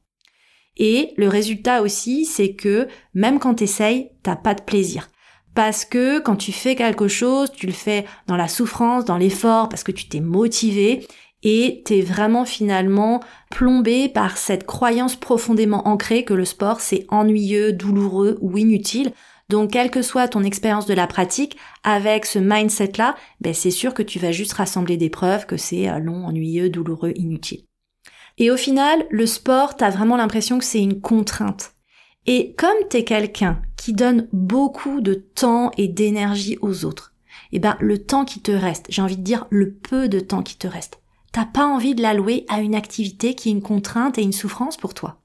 Et 0.76 1.14
le 1.18 1.28
résultat 1.28 1.84
aussi, 1.84 2.26
c'est 2.26 2.56
que 2.56 2.88
même 3.14 3.38
quand 3.38 3.54
t'essayes, 3.54 4.10
t'as 4.24 4.36
pas 4.36 4.56
de 4.56 4.64
plaisir. 4.64 5.08
Parce 5.54 5.86
que 5.86 6.18
quand 6.18 6.36
tu 6.36 6.52
fais 6.52 6.74
quelque 6.74 7.08
chose, 7.08 7.52
tu 7.52 7.68
le 7.68 7.74
fais 7.74 8.06
dans 8.26 8.38
la 8.38 8.48
souffrance, 8.48 9.06
dans 9.06 9.18
l'effort, 9.18 9.70
parce 9.70 9.84
que 9.84 9.92
tu 9.92 10.08
t'es 10.08 10.20
motivé 10.20 11.06
et 11.44 11.82
t'es 11.86 12.02
vraiment 12.02 12.46
finalement 12.46 13.22
plombé 13.50 14.10
par 14.10 14.38
cette 14.38 14.66
croyance 14.66 15.16
profondément 15.16 15.88
ancrée 15.88 16.24
que 16.24 16.34
le 16.34 16.46
sport 16.46 16.82
c'est 16.82 17.06
ennuyeux, 17.10 17.72
douloureux 17.74 18.38
ou 18.42 18.58
inutile. 18.58 19.12
Donc 19.50 19.72
quelle 19.72 19.90
que 19.90 20.02
soit 20.02 20.28
ton 20.28 20.44
expérience 20.44 20.86
de 20.86 20.94
la 20.94 21.08
pratique, 21.08 21.58
avec 21.84 22.26
ce 22.26 22.40
mindset-là, 22.40 23.16
ben 23.42 23.54
c'est 23.54 23.72
sûr 23.72 23.94
que 23.94 24.04
tu 24.04 24.20
vas 24.20 24.32
juste 24.32 24.54
rassembler 24.54 24.98
des 24.98 25.10
preuves 25.10 25.46
que 25.46 25.58
c'est 25.58 25.90
euh, 25.90 25.98
long, 26.00 26.26
ennuyeux, 26.26 26.70
douloureux, 26.70 27.14
inutile. 27.16 27.64
Et 28.38 28.52
au 28.52 28.58
final, 28.58 29.06
le 29.10 29.26
sport, 29.26 29.76
t'as 29.76 29.90
vraiment 29.90 30.18
l'impression 30.18 30.60
que 30.60 30.66
c'est 30.66 30.82
une 30.82 31.02
contrainte. 31.02 31.74
Et 32.26 32.54
comme 32.58 32.88
t'es 32.90 33.04
quelqu'un 33.04 33.62
qui 33.76 33.94
donne 33.94 34.28
beaucoup 34.32 35.02
de 35.02 35.14
temps 35.14 35.72
et 35.78 35.88
d'énergie 35.88 36.58
aux 36.62 36.86
autres, 36.86 37.14
eh 37.52 37.60
ben, 37.60 37.76
le 37.80 37.98
temps 37.98 38.26
qui 38.26 38.40
te 38.40 38.52
reste, 38.52 38.86
j'ai 38.90 39.02
envie 39.02 39.18
de 39.18 39.24
dire 39.24 39.48
le 39.50 39.74
peu 39.74 40.08
de 40.08 40.20
temps 40.20 40.44
qui 40.44 40.58
te 40.58 40.68
reste, 40.68 40.99
t'as 41.40 41.46
pas 41.46 41.66
envie 41.66 41.96
de 41.96 42.02
l'allouer 42.02 42.46
à 42.50 42.60
une 42.60 42.76
activité 42.76 43.34
qui 43.34 43.48
est 43.48 43.54
une 43.54 43.62
contrainte 43.62 44.18
et 44.18 44.24
une 44.24 44.34
souffrance 44.34 44.76
pour 44.76 44.94
toi. 44.94 45.22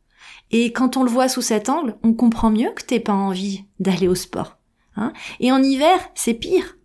Et 0.53 0.73
quand 0.73 0.97
on 0.97 1.03
le 1.03 1.11
voit 1.11 1.29
sous 1.29 1.43
cet 1.43 1.69
angle, 1.69 1.97
on 2.05 2.13
comprend 2.15 2.51
mieux 2.51 2.71
que 2.71 2.85
t'aies 2.85 3.01
pas 3.01 3.13
envie 3.13 3.65
d'aller 3.81 4.07
au 4.07 4.15
sport. 4.15 4.57
Hein 4.95 5.13
et 5.41 5.51
en 5.51 5.61
hiver, 5.61 5.99
c'est 6.15 6.35
pire 6.35 6.77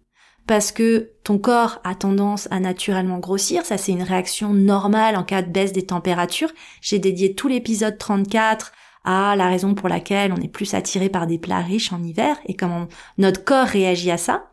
parce 0.47 0.71
que 0.71 1.11
ton 1.23 1.37
corps 1.37 1.79
a 1.83 1.93
tendance 1.93 2.47
à 2.49 2.59
naturellement 2.59 3.19
grossir, 3.19 3.67
ça 3.67 3.77
c'est 3.77 3.91
une 3.91 4.01
réaction 4.01 4.51
normale 4.51 5.15
en 5.15 5.23
cas 5.23 5.43
de 5.43 5.51
baisse 5.51 5.73
des 5.73 5.85
températures. 5.85 6.51
J'ai 6.81 6.97
dédié 6.97 7.35
tout 7.35 7.47
l'épisode 7.47 7.99
34 7.99 8.71
à 9.03 9.35
la 9.35 9.47
raison 9.47 9.75
pour 9.75 9.89
laquelle 9.89 10.33
on 10.33 10.41
est 10.41 10.47
plus 10.47 10.73
attiré 10.73 11.07
par 11.07 11.27
des 11.27 11.37
plats 11.37 11.59
riches 11.59 11.93
en 11.93 12.01
hiver 12.01 12.35
et 12.47 12.55
comment 12.55 12.87
notre 13.19 13.43
corps 13.43 13.67
réagit 13.67 14.09
à 14.09 14.17
ça. 14.17 14.49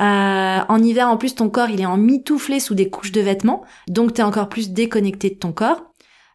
Euh, 0.00 0.60
en 0.68 0.82
hiver, 0.82 1.08
en 1.08 1.16
plus, 1.16 1.34
ton 1.34 1.48
corps, 1.48 1.70
il 1.70 1.80
est 1.80 1.86
en 1.86 1.96
mitouflé 1.96 2.60
sous 2.60 2.74
des 2.74 2.90
couches 2.90 3.12
de 3.12 3.20
vêtements, 3.20 3.64
donc 3.88 4.14
tu 4.14 4.20
es 4.20 4.24
encore 4.24 4.48
plus 4.48 4.70
déconnecté 4.70 5.30
de 5.30 5.38
ton 5.38 5.52
corps. 5.52 5.82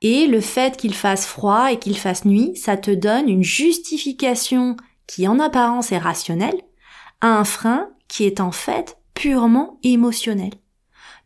Et 0.02 0.28
le 0.28 0.40
fait 0.40 0.78
qu'il 0.78 0.94
fasse 0.94 1.26
froid 1.26 1.72
et 1.72 1.78
qu'il 1.78 1.98
fasse 1.98 2.24
nuit, 2.24 2.56
ça 2.56 2.78
te 2.78 2.92
donne 2.92 3.28
une 3.28 3.44
justification 3.44 4.78
qui 5.08 5.28
en 5.28 5.40
apparence 5.40 5.92
est 5.92 5.98
rationnelle 5.98 6.62
à 7.20 7.38
un 7.38 7.44
frein 7.44 7.90
qui 8.08 8.24
est 8.24 8.40
en 8.40 8.52
fait 8.52 8.98
purement 9.14 9.78
émotionnel. 9.84 10.52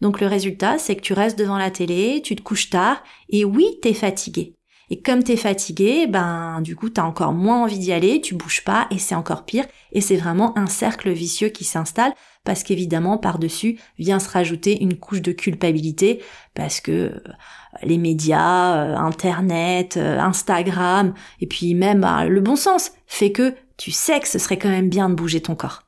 Donc 0.02 0.20
le 0.20 0.28
résultat, 0.28 0.80
c'est 0.80 0.96
que 0.96 1.02
tu 1.02 1.14
restes 1.14 1.38
devant 1.38 1.58
la 1.58 1.70
télé, 1.70 2.22
tu 2.24 2.36
te 2.36 2.42
couches 2.42 2.70
tard, 2.70 3.04
et 3.30 3.46
oui, 3.46 3.66
t'es 3.82 3.94
fatigué. 3.94 4.56
Et 4.90 5.02
comme 5.02 5.24
t'es 5.24 5.38
fatigué, 5.38 6.08
ben 6.08 6.62
du 6.62 6.76
coup 6.76 6.90
t'as 6.90 7.04
encore 7.04 7.34
moins 7.34 7.64
envie 7.64 7.80
d'y 7.80 7.92
aller, 7.92 8.22
tu 8.22 8.36
bouges 8.36 8.64
pas 8.64 8.88
et 8.92 9.00
c'est 9.00 9.16
encore 9.16 9.46
pire. 9.46 9.66
Et 9.92 10.02
c'est 10.02 10.18
vraiment 10.18 10.58
un 10.58 10.68
cercle 10.68 11.12
vicieux 11.12 11.50
qui 11.50 11.64
s'installe 11.64 12.14
parce 12.44 12.64
qu'évidemment 12.64 13.18
par-dessus 13.18 13.80
vient 13.98 14.20
se 14.20 14.30
rajouter 14.30 14.82
une 14.82 14.98
couche 14.98 15.22
de 15.22 15.32
culpabilité 15.32 16.22
parce 16.54 16.82
que 16.82 16.92
euh, 16.92 17.20
les 17.84 17.98
médias, 17.98 18.76
euh, 18.76 18.96
Internet, 18.98 19.98
euh, 19.98 20.20
Instagram 20.20 21.14
et 21.40 21.48
puis 21.48 21.74
même 21.74 22.06
le 22.28 22.42
bon 22.42 22.56
sens 22.56 22.92
fait 23.08 23.32
que 23.32 23.56
tu 23.78 23.92
sais 23.92 24.20
que 24.20 24.28
ce 24.28 24.40
serait 24.40 24.58
quand 24.58 24.70
même 24.70 24.90
bien 24.90 25.10
de 25.10 25.16
bouger 25.16 25.42
ton 25.42 25.56
corps. 25.56 25.84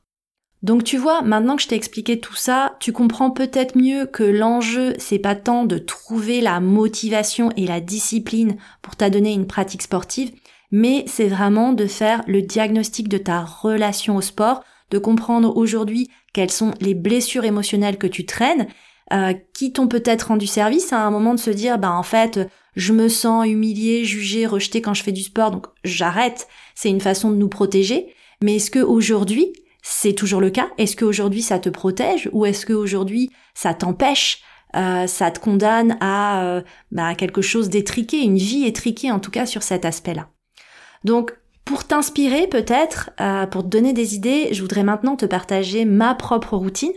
Donc 0.62 0.84
tu 0.84 0.96
vois, 0.96 1.22
maintenant 1.22 1.56
que 1.56 1.62
je 1.62 1.68
t'ai 1.68 1.76
expliqué 1.76 2.18
tout 2.18 2.34
ça, 2.34 2.76
tu 2.80 2.92
comprends 2.92 3.30
peut-être 3.30 3.76
mieux 3.76 4.06
que 4.06 4.24
l'enjeu, 4.24 4.94
c'est 4.98 5.18
pas 5.18 5.34
tant 5.34 5.64
de 5.64 5.78
trouver 5.78 6.40
la 6.40 6.60
motivation 6.60 7.50
et 7.56 7.66
la 7.66 7.80
discipline 7.80 8.56
pour 8.82 8.96
t'adonner 8.96 9.32
une 9.32 9.46
pratique 9.46 9.82
sportive, 9.82 10.32
mais 10.72 11.04
c'est 11.06 11.28
vraiment 11.28 11.72
de 11.72 11.86
faire 11.86 12.22
le 12.26 12.42
diagnostic 12.42 13.08
de 13.08 13.18
ta 13.18 13.42
relation 13.42 14.16
au 14.16 14.20
sport, 14.22 14.64
de 14.90 14.98
comprendre 14.98 15.56
aujourd'hui 15.56 16.08
quelles 16.32 16.50
sont 16.50 16.72
les 16.80 16.94
blessures 16.94 17.44
émotionnelles 17.44 17.98
que 17.98 18.06
tu 18.06 18.24
traînes, 18.26 18.66
euh, 19.12 19.34
qui 19.54 19.72
t'ont 19.72 19.88
peut-être 19.88 20.28
rendu 20.28 20.46
service 20.46 20.92
à 20.92 21.04
un 21.04 21.10
moment 21.10 21.34
de 21.34 21.40
se 21.40 21.50
dire, 21.50 21.78
bah 21.78 21.92
en 21.92 22.02
fait, 22.02 22.40
je 22.74 22.92
me 22.92 23.08
sens 23.08 23.46
humilié, 23.46 24.04
jugé, 24.04 24.46
rejeté 24.46 24.82
quand 24.82 24.94
je 24.94 25.02
fais 25.02 25.12
du 25.12 25.22
sport, 25.22 25.50
donc 25.50 25.66
j'arrête. 25.84 26.48
C'est 26.74 26.90
une 26.90 27.00
façon 27.00 27.30
de 27.30 27.36
nous 27.36 27.48
protéger. 27.48 28.12
Mais 28.42 28.56
est-ce 28.56 28.70
que 28.70 28.80
aujourd'hui, 28.80 29.52
c'est 29.88 30.14
toujours 30.14 30.40
le 30.40 30.50
cas 30.50 30.68
Est-ce 30.78 30.96
qu'aujourd'hui 30.96 31.42
ça 31.42 31.60
te 31.60 31.68
protège 31.68 32.28
ou 32.32 32.44
est-ce 32.44 32.66
qu'aujourd'hui 32.66 33.30
ça 33.54 33.72
t'empêche 33.72 34.42
euh, 34.74 35.06
ça 35.06 35.30
te 35.30 35.38
condamne 35.38 35.96
à, 36.00 36.44
euh, 36.44 36.62
bah, 36.90 37.14
quelque 37.14 37.40
chose 37.40 37.70
d'étriqué, 37.70 38.20
une 38.20 38.36
vie 38.36 38.66
étriquée 38.66 39.12
en 39.12 39.20
tout 39.20 39.30
cas 39.30 39.46
sur 39.46 39.62
cet 39.62 39.84
aspect-là? 39.84 40.28
Donc 41.04 41.38
pour 41.64 41.84
t'inspirer 41.84 42.48
peut-être, 42.48 43.10
euh, 43.20 43.46
pour 43.46 43.62
te 43.62 43.68
donner 43.68 43.92
des 43.92 44.16
idées, 44.16 44.48
je 44.50 44.60
voudrais 44.60 44.82
maintenant 44.82 45.14
te 45.14 45.24
partager 45.24 45.84
ma 45.84 46.16
propre 46.16 46.56
routine, 46.56 46.92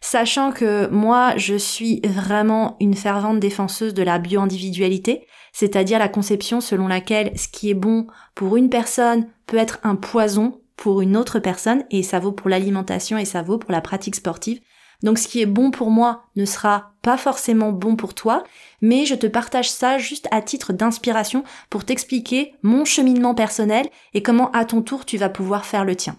sachant 0.00 0.52
que 0.52 0.86
moi 0.90 1.36
je 1.36 1.56
suis 1.56 2.00
vraiment 2.04 2.76
une 2.78 2.94
fervente 2.94 3.40
défenseuse 3.40 3.94
de 3.94 4.02
la 4.04 4.20
bio-individualité, 4.20 5.26
c'est-à-dire 5.52 5.98
la 5.98 6.08
conception 6.08 6.60
selon 6.60 6.86
laquelle 6.86 7.32
ce 7.36 7.48
qui 7.48 7.68
est 7.68 7.74
bon 7.74 8.06
pour 8.36 8.56
une 8.56 8.70
personne 8.70 9.26
peut 9.46 9.56
être 9.56 9.80
un 9.82 9.96
poison 9.96 10.60
pour 10.78 11.02
une 11.02 11.16
autre 11.16 11.40
personne 11.40 11.84
et 11.90 12.02
ça 12.02 12.20
vaut 12.20 12.32
pour 12.32 12.48
l'alimentation 12.48 13.18
et 13.18 13.26
ça 13.26 13.42
vaut 13.42 13.58
pour 13.58 13.72
la 13.72 13.82
pratique 13.82 14.14
sportive. 14.14 14.60
Donc 15.02 15.18
ce 15.18 15.28
qui 15.28 15.40
est 15.40 15.46
bon 15.46 15.70
pour 15.70 15.90
moi 15.90 16.24
ne 16.34 16.44
sera 16.44 16.92
pas 17.02 17.16
forcément 17.16 17.72
bon 17.72 17.94
pour 17.94 18.14
toi, 18.14 18.44
mais 18.80 19.04
je 19.04 19.14
te 19.14 19.26
partage 19.26 19.70
ça 19.70 19.98
juste 19.98 20.26
à 20.30 20.40
titre 20.40 20.72
d'inspiration 20.72 21.44
pour 21.68 21.84
t'expliquer 21.84 22.54
mon 22.62 22.84
cheminement 22.84 23.34
personnel 23.34 23.86
et 24.14 24.22
comment 24.22 24.50
à 24.52 24.64
ton 24.64 24.80
tour 24.82 25.04
tu 25.04 25.18
vas 25.18 25.28
pouvoir 25.28 25.66
faire 25.66 25.84
le 25.84 25.94
tien. 25.94 26.16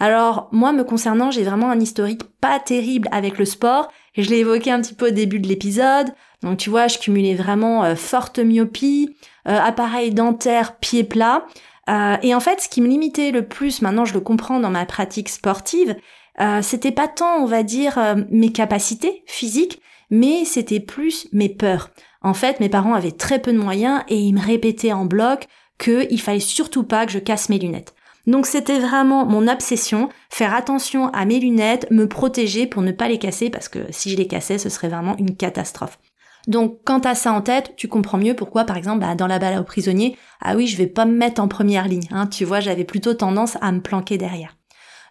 Alors 0.00 0.48
moi 0.52 0.72
me 0.72 0.84
concernant, 0.84 1.30
j'ai 1.30 1.42
vraiment 1.42 1.70
un 1.70 1.80
historique 1.80 2.24
pas 2.40 2.58
terrible 2.60 3.08
avec 3.10 3.38
le 3.38 3.44
sport, 3.44 3.90
je 4.16 4.28
l'ai 4.28 4.38
évoqué 4.38 4.70
un 4.70 4.80
petit 4.80 4.94
peu 4.94 5.08
au 5.08 5.12
début 5.12 5.40
de 5.40 5.48
l'épisode. 5.48 6.14
Donc 6.42 6.58
tu 6.58 6.70
vois, 6.70 6.88
je 6.88 6.98
cumulais 6.98 7.34
vraiment 7.34 7.84
euh, 7.84 7.94
forte 7.94 8.38
myopie, 8.38 9.16
euh, 9.48 9.58
appareil 9.58 10.12
dentaire, 10.12 10.76
pied 10.76 11.04
plat. 11.04 11.46
Euh, 11.88 12.16
et 12.22 12.34
en 12.34 12.40
fait, 12.40 12.60
ce 12.60 12.68
qui 12.68 12.80
me 12.80 12.88
limitait 12.88 13.30
le 13.30 13.46
plus, 13.46 13.82
maintenant 13.82 14.04
je 14.04 14.14
le 14.14 14.20
comprends 14.20 14.60
dans 14.60 14.70
ma 14.70 14.86
pratique 14.86 15.28
sportive, 15.28 15.96
euh, 16.40 16.62
c'était 16.62 16.92
pas 16.92 17.08
tant, 17.08 17.36
on 17.42 17.46
va 17.46 17.62
dire, 17.62 17.98
euh, 17.98 18.16
mes 18.30 18.52
capacités 18.52 19.22
physiques, 19.26 19.80
mais 20.10 20.44
c'était 20.44 20.80
plus 20.80 21.28
mes 21.32 21.48
peurs. 21.48 21.90
En 22.22 22.34
fait, 22.34 22.60
mes 22.60 22.68
parents 22.68 22.94
avaient 22.94 23.12
très 23.12 23.40
peu 23.40 23.52
de 23.52 23.58
moyens 23.58 24.02
et 24.08 24.18
ils 24.18 24.32
me 24.32 24.40
répétaient 24.40 24.92
en 24.92 25.04
bloc 25.04 25.46
qu'il 25.78 26.20
fallait 26.20 26.40
surtout 26.40 26.84
pas 26.84 27.04
que 27.06 27.12
je 27.12 27.18
casse 27.18 27.48
mes 27.48 27.58
lunettes. 27.58 27.94
Donc 28.26 28.46
c'était 28.46 28.78
vraiment 28.78 29.26
mon 29.26 29.48
obsession, 29.48 30.08
faire 30.30 30.54
attention 30.54 31.08
à 31.08 31.26
mes 31.26 31.38
lunettes, 31.38 31.90
me 31.90 32.08
protéger 32.08 32.66
pour 32.66 32.80
ne 32.80 32.92
pas 32.92 33.08
les 33.08 33.18
casser 33.18 33.50
parce 33.50 33.68
que 33.68 33.80
si 33.90 34.10
je 34.10 34.16
les 34.16 34.26
cassais, 34.26 34.56
ce 34.56 34.70
serait 34.70 34.88
vraiment 34.88 35.16
une 35.18 35.36
catastrophe. 35.36 35.98
Donc 36.46 36.80
quand 36.84 37.00
t'as 37.00 37.14
ça 37.14 37.32
en 37.32 37.40
tête, 37.40 37.74
tu 37.76 37.88
comprends 37.88 38.18
mieux 38.18 38.34
pourquoi, 38.34 38.64
par 38.64 38.76
exemple, 38.76 39.00
bah, 39.00 39.14
dans 39.14 39.26
la 39.26 39.38
balle 39.38 39.58
aux 39.58 39.64
prisonniers, 39.64 40.16
ah 40.40 40.56
oui, 40.56 40.66
je 40.66 40.76
vais 40.76 40.86
pas 40.86 41.06
me 41.06 41.16
mettre 41.16 41.40
en 41.40 41.48
première 41.48 41.88
ligne. 41.88 42.08
Hein, 42.10 42.26
tu 42.26 42.44
vois, 42.44 42.60
j'avais 42.60 42.84
plutôt 42.84 43.14
tendance 43.14 43.56
à 43.60 43.72
me 43.72 43.80
planquer 43.80 44.18
derrière. 44.18 44.56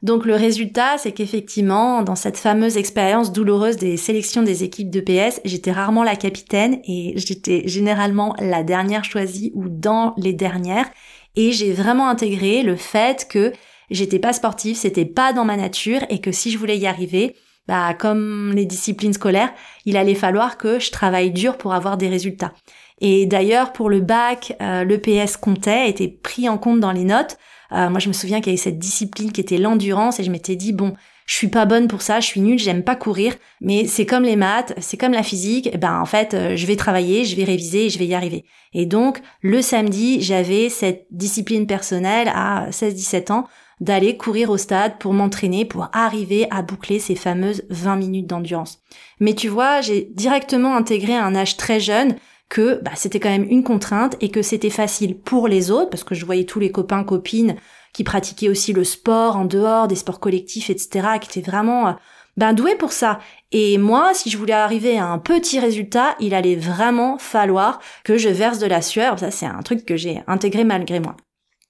Donc 0.03 0.25
le 0.25 0.35
résultat, 0.35 0.97
c'est 0.97 1.13
qu'effectivement, 1.13 2.03
dans 2.03 2.17
cette 2.17 2.37
fameuse 2.37 2.75
expérience 2.75 3.31
douloureuse 3.31 3.77
des 3.77 3.95
sélections 3.95 4.43
des 4.43 4.65
équipes 4.65 4.89
de 4.89 4.99
PS, 4.99 5.39
j'étais 5.45 5.71
rarement 5.71 6.03
la 6.03 6.17
capitaine 6.17 6.81
et 6.83 7.13
j'étais 7.15 7.63
généralement 7.67 8.35
la 8.37 8.63
dernière 8.63 9.05
choisie 9.05 9.53
ou 9.55 9.69
dans 9.69 10.13
les 10.17 10.33
dernières. 10.33 10.89
Et 11.37 11.53
j'ai 11.53 11.71
vraiment 11.71 12.09
intégré 12.09 12.63
le 12.63 12.75
fait 12.75 13.25
que 13.29 13.53
j'étais 13.89 14.19
pas 14.19 14.33
sportive, 14.33 14.75
c'était 14.75 15.05
pas 15.05 15.31
dans 15.31 15.45
ma 15.45 15.55
nature 15.55 16.01
et 16.09 16.19
que 16.19 16.33
si 16.33 16.51
je 16.51 16.57
voulais 16.57 16.77
y 16.77 16.85
arriver, 16.85 17.37
bah 17.67 17.93
comme 17.93 18.51
les 18.53 18.65
disciplines 18.65 19.13
scolaires, 19.13 19.53
il 19.85 19.97
allait 19.97 20.15
falloir 20.15 20.57
que 20.57 20.79
je 20.79 20.91
travaille 20.91 21.31
dur 21.31 21.57
pour 21.57 21.73
avoir 21.73 21.97
des 21.97 22.09
résultats. 22.09 22.53
Et 22.99 23.25
d'ailleurs, 23.25 23.73
pour 23.73 23.89
le 23.89 23.99
bac, 23.99 24.55
euh, 24.61 24.83
le 24.83 24.97
PS 24.97 25.37
comptait, 25.37 25.89
était 25.89 26.07
pris 26.07 26.47
en 26.47 26.57
compte 26.57 26.79
dans 26.79 26.91
les 26.91 27.03
notes. 27.03 27.37
Euh, 27.71 27.89
moi, 27.89 27.99
je 27.99 28.07
me 28.07 28.13
souviens 28.13 28.39
qu'il 28.39 28.47
y 28.47 28.55
avait 28.55 28.61
cette 28.61 28.79
discipline 28.79 29.31
qui 29.31 29.41
était 29.41 29.57
l'endurance 29.57 30.19
et 30.19 30.23
je 30.23 30.31
m'étais 30.31 30.55
dit, 30.55 30.73
bon, 30.73 30.93
je 31.25 31.35
suis 31.35 31.47
pas 31.47 31.65
bonne 31.65 31.87
pour 31.87 32.01
ça, 32.01 32.19
je 32.19 32.27
suis 32.27 32.41
nulle, 32.41 32.59
j'aime 32.59 32.83
pas 32.83 32.95
courir, 32.95 33.35
mais 33.61 33.87
c'est 33.87 34.05
comme 34.05 34.23
les 34.23 34.35
maths, 34.35 34.73
c'est 34.79 34.97
comme 34.97 35.13
la 35.13 35.23
physique, 35.23 35.69
eh 35.71 35.77
ben 35.77 35.99
en 35.99 36.05
fait, 36.05 36.33
euh, 36.33 36.55
je 36.55 36.65
vais 36.65 36.75
travailler, 36.75 37.23
je 37.23 37.35
vais 37.35 37.45
réviser 37.45 37.85
et 37.85 37.89
je 37.89 37.97
vais 37.97 38.05
y 38.05 38.13
arriver. 38.13 38.43
Et 38.73 38.85
donc, 38.85 39.21
le 39.41 39.61
samedi, 39.61 40.21
j'avais 40.21 40.69
cette 40.69 41.05
discipline 41.11 41.65
personnelle 41.65 42.29
à 42.33 42.67
16-17 42.71 43.31
ans 43.31 43.47
d'aller 43.79 44.17
courir 44.17 44.49
au 44.49 44.57
stade 44.57 44.97
pour 44.99 45.13
m'entraîner, 45.13 45.65
pour 45.65 45.89
arriver 45.93 46.47
à 46.51 46.61
boucler 46.61 46.99
ces 46.99 47.15
fameuses 47.15 47.63
20 47.69 47.95
minutes 47.95 48.27
d'endurance. 48.27 48.81
Mais 49.19 49.33
tu 49.33 49.47
vois, 49.47 49.81
j'ai 49.81 50.09
directement 50.13 50.75
intégré 50.75 51.15
à 51.15 51.25
un 51.25 51.35
âge 51.35 51.57
très 51.57 51.79
jeune 51.79 52.15
que 52.49 52.79
bah, 52.83 52.91
c'était 52.95 53.19
quand 53.19 53.29
même 53.29 53.47
une 53.49 53.63
contrainte 53.63 54.15
et 54.21 54.29
que 54.29 54.41
c'était 54.41 54.69
facile 54.69 55.17
pour 55.17 55.47
les 55.47 55.71
autres, 55.71 55.89
parce 55.89 56.03
que 56.03 56.15
je 56.15 56.25
voyais 56.25 56.45
tous 56.45 56.59
les 56.59 56.71
copains, 56.71 57.03
copines 57.03 57.55
qui 57.93 58.03
pratiquaient 58.03 58.49
aussi 58.49 58.73
le 58.73 58.83
sport 58.83 59.37
en 59.37 59.45
dehors, 59.45 59.87
des 59.87 59.95
sports 59.95 60.19
collectifs, 60.19 60.69
etc., 60.69 61.19
qui 61.19 61.29
étaient 61.29 61.49
vraiment 61.49 61.87
euh, 61.87 61.91
ben 62.37 62.53
doués 62.53 62.75
pour 62.75 62.91
ça. 62.91 63.19
Et 63.51 63.77
moi, 63.77 64.13
si 64.13 64.29
je 64.29 64.37
voulais 64.37 64.53
arriver 64.53 64.97
à 64.97 65.07
un 65.07 65.19
petit 65.19 65.59
résultat, 65.59 66.15
il 66.19 66.33
allait 66.33 66.55
vraiment 66.55 67.17
falloir 67.17 67.79
que 68.03 68.17
je 68.17 68.29
verse 68.29 68.59
de 68.59 68.67
la 68.67 68.81
sueur. 68.81 69.19
Ça, 69.19 69.31
c'est 69.31 69.45
un 69.45 69.61
truc 69.61 69.85
que 69.85 69.95
j'ai 69.95 70.21
intégré 70.27 70.63
malgré 70.63 70.99
moi. 70.99 71.15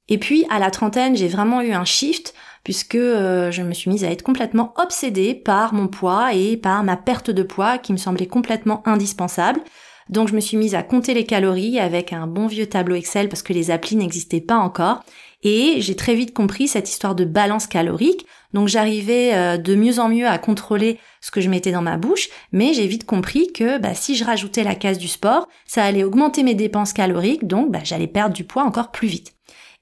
Et 0.10 0.18
puis, 0.18 0.46
à 0.50 0.60
la 0.60 0.72
trentaine, 0.72 1.16
j'ai 1.16 1.28
vraiment 1.28 1.62
eu 1.62 1.72
un 1.72 1.86
shift 1.86 2.34
puisque 2.64 2.96
euh, 2.96 3.52
je 3.52 3.62
me 3.62 3.74
suis 3.74 3.90
mise 3.90 4.04
à 4.04 4.12
être 4.12 4.24
complètement 4.24 4.74
obsédée 4.78 5.34
par 5.34 5.74
mon 5.74 5.88
poids 5.88 6.34
et 6.34 6.58
par 6.58 6.84
ma 6.84 6.98
perte 6.98 7.30
de 7.30 7.44
poids 7.44 7.78
qui 7.78 7.92
me 7.92 7.98
semblait 7.98 8.28
complètement 8.28 8.82
indispensable. 8.86 9.62
Donc 10.10 10.28
je 10.28 10.36
me 10.36 10.42
suis 10.42 10.58
mise 10.58 10.76
à 10.76 10.84
compter 10.84 11.14
les 11.14 11.26
calories 11.26 11.80
avec 11.80 12.12
un 12.14 12.28
bon 12.28 12.48
vieux 12.48 12.68
tableau 12.68 12.96
Excel 12.96 13.30
parce 13.30 13.42
que 13.42 13.54
les 13.54 13.72
applis 13.72 13.96
n'existaient 13.96 14.42
pas 14.42 14.58
encore. 14.58 15.04
Et 15.44 15.82
j'ai 15.82 15.96
très 15.96 16.16
vite 16.16 16.34
compris 16.34 16.68
cette 16.68 16.90
histoire 16.90 17.16
de 17.16 17.26
balance 17.26 17.68
calorique. 17.68 18.26
Donc 18.54 18.68
j'arrivais 18.68 19.34
euh, 19.34 19.58
de 19.58 19.76
mieux 19.76 20.00
en 20.00 20.10
mieux 20.10 20.28
à 20.28 20.38
contrôler 20.38 21.00
ce 21.22 21.32
que 21.32 21.42
je 21.42 21.50
mettais 21.50 21.72
dans 21.72 21.82
ma 21.82 21.98
bouche, 21.98 22.30
mais 22.52 22.74
j'ai 22.74 22.86
vite 22.86 23.06
compris 23.06 23.52
que 23.52 23.78
bah, 23.78 23.94
si 23.94 24.16
je 24.16 24.24
rajoutais 24.24 24.64
la 24.64 24.76
case 24.76 25.00
du 25.00 25.08
sport, 25.08 25.48
ça 25.66 25.84
allait 25.84 26.04
augmenter 26.04 26.44
mes 26.44 26.54
dépenses 26.54 26.94
caloriques, 26.94 27.48
donc 27.48 27.72
bah, 27.72 27.80
j'allais 27.84 28.08
perdre 28.08 28.36
du 28.36 28.44
poids 28.44 28.64
encore 28.64 28.92
plus 28.92 29.08
vite. 29.08 29.33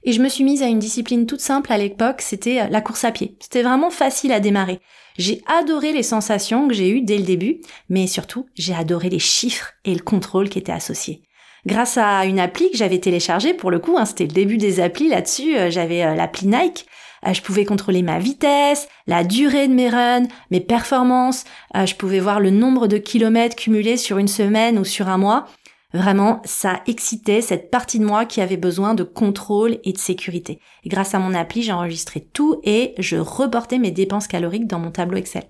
Et 0.04 0.12
je 0.12 0.20
me 0.20 0.28
suis 0.28 0.42
mise 0.42 0.62
à 0.62 0.66
une 0.66 0.80
discipline 0.80 1.26
toute 1.26 1.40
simple 1.40 1.72
à 1.72 1.78
l'époque, 1.78 2.22
c'était 2.22 2.62
euh, 2.62 2.68
la 2.68 2.80
course 2.80 3.04
à 3.04 3.12
pied. 3.12 3.36
C'était 3.40 3.62
vraiment 3.62 3.90
facile 3.90 4.32
à 4.32 4.40
démarrer. 4.40 4.80
J'ai 5.16 5.42
adoré 5.46 5.92
les 5.92 6.02
sensations 6.02 6.66
que 6.66 6.74
j'ai 6.74 6.90
eues 6.90 7.02
dès 7.02 7.18
le 7.18 7.24
début, 7.24 7.60
mais 7.88 8.06
surtout, 8.06 8.46
j'ai 8.54 8.74
adoré 8.74 9.10
les 9.10 9.20
chiffres 9.20 9.72
et 9.84 9.94
le 9.94 10.02
contrôle 10.02 10.48
qui 10.48 10.58
étaient 10.58 10.72
associés. 10.72 11.22
Grâce 11.66 11.96
à 11.98 12.24
une 12.24 12.40
appli 12.40 12.68
que 12.72 12.76
j'avais 12.76 12.98
téléchargée, 12.98 13.54
pour 13.54 13.70
le 13.70 13.78
coup, 13.78 13.96
hein, 13.96 14.04
c'était 14.04 14.26
le 14.26 14.32
début 14.32 14.56
des 14.56 14.80
applis 14.80 15.08
là-dessus, 15.08 15.56
euh, 15.56 15.70
j'avais 15.70 16.02
euh, 16.02 16.16
l'appli 16.16 16.48
Nike, 16.48 16.86
je 17.32 17.40
pouvais 17.40 17.64
contrôler 17.64 18.02
ma 18.02 18.18
vitesse, 18.18 18.88
la 19.06 19.22
durée 19.22 19.68
de 19.68 19.72
mes 19.72 19.88
runs, 19.88 20.26
mes 20.50 20.58
performances, 20.58 21.44
je 21.72 21.94
pouvais 21.94 22.18
voir 22.18 22.40
le 22.40 22.50
nombre 22.50 22.88
de 22.88 22.98
kilomètres 22.98 23.54
cumulés 23.54 23.96
sur 23.96 24.18
une 24.18 24.26
semaine 24.26 24.76
ou 24.76 24.84
sur 24.84 25.08
un 25.08 25.18
mois. 25.18 25.46
Vraiment, 25.94 26.40
ça 26.44 26.80
excitait 26.86 27.42
cette 27.42 27.70
partie 27.70 27.98
de 27.98 28.04
moi 28.04 28.24
qui 28.24 28.40
avait 28.40 28.56
besoin 28.56 28.94
de 28.94 29.02
contrôle 29.02 29.78
et 29.84 29.92
de 29.92 29.98
sécurité. 29.98 30.58
Grâce 30.86 31.14
à 31.14 31.18
mon 31.18 31.34
appli, 31.34 31.62
j'ai 31.62 32.20
tout 32.32 32.60
et 32.64 32.94
je 32.98 33.16
reportais 33.16 33.78
mes 33.78 33.90
dépenses 33.90 34.26
caloriques 34.26 34.66
dans 34.66 34.78
mon 34.78 34.90
tableau 34.90 35.18
Excel. 35.18 35.44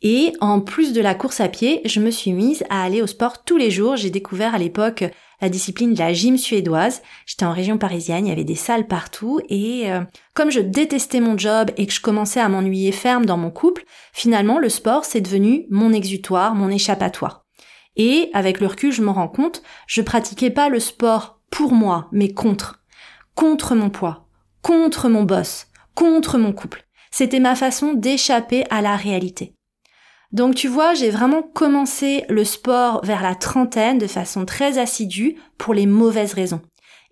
Et 0.00 0.32
en 0.40 0.60
plus 0.60 0.92
de 0.92 1.00
la 1.00 1.14
course 1.14 1.40
à 1.40 1.48
pied, 1.48 1.80
je 1.84 2.00
me 2.00 2.10
suis 2.10 2.32
mise 2.32 2.64
à 2.70 2.84
aller 2.84 3.02
au 3.02 3.06
sport 3.06 3.44
tous 3.44 3.56
les 3.56 3.70
jours. 3.70 3.96
J'ai 3.96 4.10
découvert 4.10 4.54
à 4.54 4.58
l'époque 4.58 5.04
la 5.40 5.48
discipline 5.48 5.94
de 5.94 5.98
la 5.98 6.12
gym 6.12 6.36
suédoise. 6.36 7.02
J'étais 7.26 7.46
en 7.46 7.52
région 7.52 7.78
parisienne, 7.78 8.26
il 8.26 8.28
y 8.28 8.32
avait 8.32 8.44
des 8.44 8.54
salles 8.54 8.86
partout 8.86 9.40
et 9.48 9.90
euh, 9.90 10.00
comme 10.34 10.50
je 10.50 10.60
détestais 10.60 11.20
mon 11.20 11.36
job 11.36 11.70
et 11.76 11.86
que 11.86 11.92
je 11.92 12.00
commençais 12.00 12.40
à 12.40 12.48
m'ennuyer 12.48 12.92
ferme 12.92 13.26
dans 13.26 13.36
mon 13.36 13.50
couple, 13.50 13.84
finalement 14.12 14.58
le 14.58 14.68
sport 14.68 15.04
c'est 15.04 15.20
devenu 15.20 15.66
mon 15.70 15.92
exutoire, 15.92 16.54
mon 16.54 16.68
échappatoire. 16.68 17.47
Et 17.98 18.30
avec 18.32 18.60
le 18.60 18.68
recul, 18.68 18.92
je 18.92 19.02
me 19.02 19.10
rends 19.10 19.28
compte, 19.28 19.62
je 19.86 20.02
pratiquais 20.02 20.50
pas 20.50 20.68
le 20.68 20.80
sport 20.80 21.40
pour 21.50 21.72
moi, 21.72 22.08
mais 22.12 22.32
contre. 22.32 22.80
Contre 23.34 23.74
mon 23.74 23.90
poids, 23.90 24.28
contre 24.62 25.08
mon 25.08 25.24
boss, 25.24 25.66
contre 25.94 26.38
mon 26.38 26.52
couple. 26.52 26.84
C'était 27.10 27.40
ma 27.40 27.56
façon 27.56 27.94
d'échapper 27.94 28.64
à 28.70 28.80
la 28.80 28.96
réalité. 28.96 29.54
Donc 30.30 30.54
tu 30.54 30.68
vois, 30.68 30.94
j'ai 30.94 31.10
vraiment 31.10 31.42
commencé 31.42 32.24
le 32.28 32.44
sport 32.44 33.04
vers 33.04 33.22
la 33.22 33.34
trentaine 33.34 33.98
de 33.98 34.06
façon 34.06 34.44
très 34.44 34.78
assidue 34.78 35.36
pour 35.56 35.74
les 35.74 35.86
mauvaises 35.86 36.34
raisons. 36.34 36.60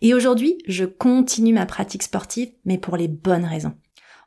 Et 0.03 0.13
aujourd'hui, 0.13 0.59
je 0.67 0.85
continue 0.85 1.55
ma 1.55 1.65
pratique 1.65 2.03
sportive, 2.03 2.53
mais 2.67 2.77
pour 2.77 2.97
les 2.97 3.09
bonnes 3.09 3.47
raisons. 3.47 3.75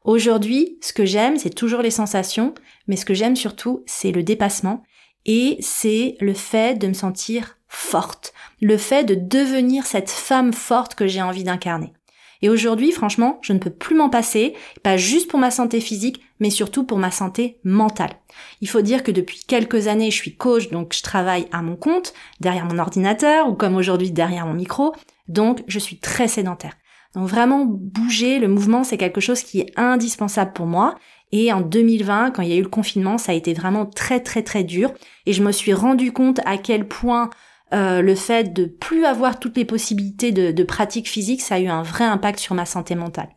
Aujourd'hui, 0.04 0.80
ce 0.82 0.93
que 0.93 1.06
j'aime, 1.06 1.38
c'est 1.38 1.52
toujours 1.52 1.82
les 1.82 1.91
sensations, 1.91 2.56
mais 2.88 2.95
ce 2.95 3.06
que 3.06 3.13
j'aime 3.13 3.36
surtout, 3.36 3.84
c'est 3.86 4.12
le 4.12 4.24
dépassement 4.24 4.82
et 5.31 5.57
c'est 5.59 6.17
le 6.21 6.33
fait 6.33 6.79
de 6.79 6.87
me 6.87 6.93
sentir 6.93 7.55
forte, 7.67 8.33
le 8.61 8.77
fait 8.77 9.03
de 9.03 9.13
devenir 9.13 9.85
cette 9.85 10.09
femme 10.09 10.53
forte 10.53 10.95
que 10.95 11.05
j'ai 11.05 11.21
envie 11.21 11.43
d'incarner. 11.43 11.93
Et 12.41 12.49
aujourd'hui, 12.49 12.91
franchement, 12.91 13.37
je 13.43 13.53
ne 13.53 13.59
peux 13.59 13.69
plus 13.69 13.95
m'en 13.95 14.09
passer, 14.09 14.55
pas 14.81 14.97
juste 14.97 15.29
pour 15.29 15.39
ma 15.39 15.51
santé 15.51 15.81
physique, 15.81 16.23
mais 16.39 16.49
surtout 16.49 16.83
pour 16.83 16.97
ma 16.97 17.11
santé 17.11 17.59
mentale. 17.63 18.13
Il 18.61 18.69
faut 18.69 18.81
dire 18.81 19.03
que 19.03 19.11
depuis 19.11 19.43
quelques 19.45 19.85
années, 19.85 20.09
je 20.09 20.15
suis 20.15 20.35
coach, 20.35 20.69
donc 20.71 20.95
je 20.95 21.03
travaille 21.03 21.45
à 21.51 21.61
mon 21.61 21.75
compte, 21.75 22.15
derrière 22.39 22.65
mon 22.65 22.79
ordinateur, 22.79 23.47
ou 23.49 23.53
comme 23.53 23.75
aujourd'hui 23.75 24.09
derrière 24.09 24.47
mon 24.47 24.55
micro, 24.55 24.95
donc 25.27 25.63
je 25.67 25.77
suis 25.77 25.99
très 25.99 26.27
sédentaire. 26.27 26.73
Donc 27.13 27.27
vraiment 27.27 27.65
bouger, 27.65 28.39
le 28.39 28.47
mouvement, 28.47 28.83
c'est 28.83 28.97
quelque 28.97 29.21
chose 29.21 29.43
qui 29.43 29.59
est 29.59 29.71
indispensable 29.77 30.53
pour 30.53 30.65
moi. 30.65 30.95
Et 31.31 31.53
en 31.53 31.61
2020, 31.61 32.31
quand 32.31 32.41
il 32.41 32.49
y 32.49 32.53
a 32.53 32.57
eu 32.57 32.63
le 32.63 32.69
confinement, 32.69 33.17
ça 33.17 33.31
a 33.31 33.35
été 33.35 33.53
vraiment 33.53 33.85
très 33.85 34.19
très 34.19 34.43
très 34.43 34.63
dur. 34.63 34.91
Et 35.25 35.33
je 35.33 35.43
me 35.43 35.51
suis 35.51 35.73
rendu 35.73 36.11
compte 36.11 36.39
à 36.45 36.57
quel 36.57 36.87
point 36.87 37.29
euh, 37.73 38.01
le 38.01 38.15
fait 38.15 38.51
de 38.53 38.65
plus 38.65 39.05
avoir 39.05 39.39
toutes 39.39 39.57
les 39.57 39.65
possibilités 39.65 40.31
de, 40.31 40.51
de 40.51 40.63
pratique 40.63 41.07
physique, 41.07 41.41
ça 41.41 41.55
a 41.55 41.59
eu 41.59 41.67
un 41.67 41.83
vrai 41.83 42.05
impact 42.05 42.39
sur 42.39 42.55
ma 42.55 42.65
santé 42.65 42.95
mentale. 42.95 43.29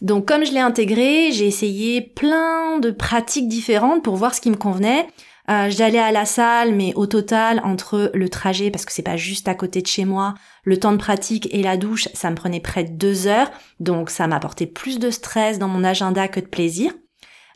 Donc 0.00 0.26
comme 0.26 0.46
je 0.46 0.52
l'ai 0.52 0.60
intégré, 0.60 1.30
j'ai 1.30 1.46
essayé 1.46 2.00
plein 2.00 2.78
de 2.78 2.90
pratiques 2.90 3.48
différentes 3.48 4.02
pour 4.02 4.16
voir 4.16 4.34
ce 4.34 4.40
qui 4.40 4.50
me 4.50 4.56
convenait. 4.56 5.06
Euh, 5.50 5.68
j'allais 5.68 5.98
à 5.98 6.12
la 6.12 6.24
salle, 6.24 6.74
mais 6.74 6.94
au 6.94 7.06
total, 7.06 7.60
entre 7.64 8.10
le 8.14 8.28
trajet, 8.28 8.70
parce 8.70 8.84
que 8.84 8.92
c'est 8.92 9.02
pas 9.02 9.16
juste 9.16 9.48
à 9.48 9.54
côté 9.54 9.82
de 9.82 9.86
chez 9.86 10.04
moi, 10.04 10.34
le 10.64 10.78
temps 10.78 10.92
de 10.92 10.96
pratique 10.96 11.48
et 11.52 11.62
la 11.62 11.76
douche, 11.76 12.08
ça 12.14 12.30
me 12.30 12.36
prenait 12.36 12.60
près 12.60 12.84
de 12.84 12.92
deux 12.92 13.26
heures, 13.26 13.50
donc 13.80 14.10
ça 14.10 14.28
m'apportait 14.28 14.66
plus 14.66 14.98
de 14.98 15.10
stress 15.10 15.58
dans 15.58 15.66
mon 15.68 15.82
agenda 15.82 16.28
que 16.28 16.40
de 16.40 16.46
plaisir. 16.46 16.92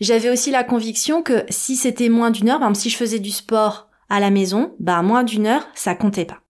J'avais 0.00 0.30
aussi 0.30 0.50
la 0.50 0.64
conviction 0.64 1.22
que 1.22 1.44
si 1.48 1.76
c'était 1.76 2.08
moins 2.08 2.30
d'une 2.30 2.48
heure, 2.48 2.56
exemple 2.56 2.76
si 2.76 2.90
je 2.90 2.96
faisais 2.96 3.20
du 3.20 3.30
sport 3.30 3.88
à 4.08 4.20
la 4.20 4.30
maison, 4.30 4.74
bah 4.80 5.02
moins 5.02 5.22
d'une 5.24 5.46
heure, 5.46 5.66
ça 5.74 5.94
comptait 5.94 6.24
pas. 6.24 6.40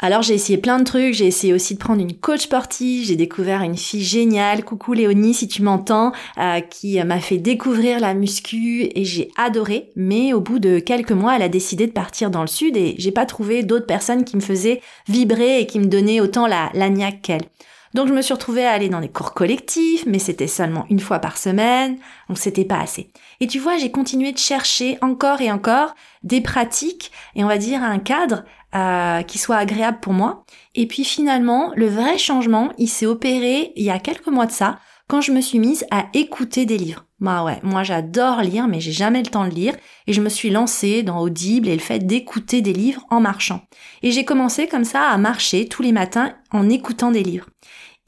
Alors 0.00 0.22
j'ai 0.22 0.34
essayé 0.34 0.58
plein 0.58 0.78
de 0.78 0.84
trucs, 0.84 1.14
j'ai 1.14 1.26
essayé 1.26 1.52
aussi 1.52 1.74
de 1.74 1.80
prendre 1.80 2.00
une 2.00 2.16
coach 2.16 2.42
sportive, 2.42 3.04
j'ai 3.04 3.16
découvert 3.16 3.62
une 3.62 3.76
fille 3.76 4.04
géniale, 4.04 4.64
coucou 4.64 4.92
Léonie 4.92 5.34
si 5.34 5.48
tu 5.48 5.60
m'entends, 5.62 6.12
euh, 6.38 6.60
qui 6.60 7.02
m'a 7.02 7.18
fait 7.18 7.38
découvrir 7.38 7.98
la 7.98 8.14
muscu 8.14 8.88
et 8.94 9.04
j'ai 9.04 9.32
adoré, 9.36 9.90
mais 9.96 10.32
au 10.32 10.40
bout 10.40 10.60
de 10.60 10.78
quelques 10.78 11.10
mois 11.10 11.34
elle 11.34 11.42
a 11.42 11.48
décidé 11.48 11.88
de 11.88 11.92
partir 11.92 12.30
dans 12.30 12.42
le 12.42 12.46
sud 12.46 12.76
et 12.76 12.94
j'ai 12.98 13.10
pas 13.10 13.26
trouvé 13.26 13.64
d'autres 13.64 13.86
personnes 13.86 14.24
qui 14.24 14.36
me 14.36 14.40
faisaient 14.40 14.82
vibrer 15.08 15.60
et 15.60 15.66
qui 15.66 15.80
me 15.80 15.86
donnaient 15.86 16.20
autant 16.20 16.46
la, 16.46 16.70
la 16.74 16.90
niaque 16.90 17.22
qu'elle. 17.22 17.46
Donc 17.94 18.08
je 18.08 18.12
me 18.12 18.22
suis 18.22 18.34
retrouvée 18.34 18.66
à 18.66 18.72
aller 18.72 18.88
dans 18.88 19.00
des 19.00 19.08
cours 19.08 19.34
collectifs, 19.34 20.04
mais 20.06 20.18
c'était 20.18 20.46
seulement 20.46 20.86
une 20.90 21.00
fois 21.00 21.18
par 21.18 21.38
semaine, 21.38 21.98
donc 22.28 22.38
c'était 22.38 22.64
pas 22.64 22.80
assez. 22.80 23.10
Et 23.40 23.46
tu 23.46 23.58
vois, 23.58 23.78
j'ai 23.78 23.90
continué 23.90 24.32
de 24.32 24.38
chercher 24.38 24.98
encore 25.00 25.40
et 25.40 25.50
encore 25.50 25.94
des 26.22 26.40
pratiques 26.40 27.12
et 27.34 27.44
on 27.44 27.48
va 27.48 27.58
dire 27.58 27.82
un 27.82 27.98
cadre 27.98 28.44
euh, 28.74 29.22
qui 29.22 29.38
soit 29.38 29.56
agréable 29.56 30.00
pour 30.00 30.12
moi. 30.12 30.44
Et 30.74 30.86
puis 30.86 31.04
finalement, 31.04 31.72
le 31.74 31.88
vrai 31.88 32.18
changement, 32.18 32.72
il 32.76 32.88
s'est 32.88 33.06
opéré 33.06 33.72
il 33.76 33.84
y 33.84 33.90
a 33.90 33.98
quelques 33.98 34.26
mois 34.26 34.46
de 34.46 34.52
ça, 34.52 34.78
quand 35.08 35.22
je 35.22 35.32
me 35.32 35.40
suis 35.40 35.58
mise 35.58 35.84
à 35.90 36.06
écouter 36.14 36.66
des 36.66 36.78
livres. 36.78 37.06
Bah 37.18 37.42
ouais, 37.42 37.58
moi 37.62 37.82
j'adore 37.82 38.42
lire, 38.42 38.68
mais 38.68 38.80
j'ai 38.80 38.92
jamais 38.92 39.22
le 39.22 39.30
temps 39.30 39.48
de 39.48 39.54
lire, 39.54 39.74
et 40.06 40.12
je 40.12 40.20
me 40.20 40.28
suis 40.28 40.50
lancée 40.50 41.02
dans 41.02 41.18
Audible 41.18 41.68
et 41.68 41.74
le 41.74 41.80
fait 41.80 42.06
d'écouter 42.06 42.60
des 42.62 42.72
livres 42.72 43.04
en 43.10 43.20
marchant. 43.20 43.62
Et 44.02 44.12
j'ai 44.12 44.24
commencé 44.24 44.68
comme 44.68 44.84
ça 44.84 45.08
à 45.08 45.16
marcher 45.18 45.66
tous 45.66 45.82
les 45.82 45.92
matins 45.92 46.34
en 46.52 46.68
écoutant 46.68 47.10
des 47.10 47.24
livres. 47.24 47.48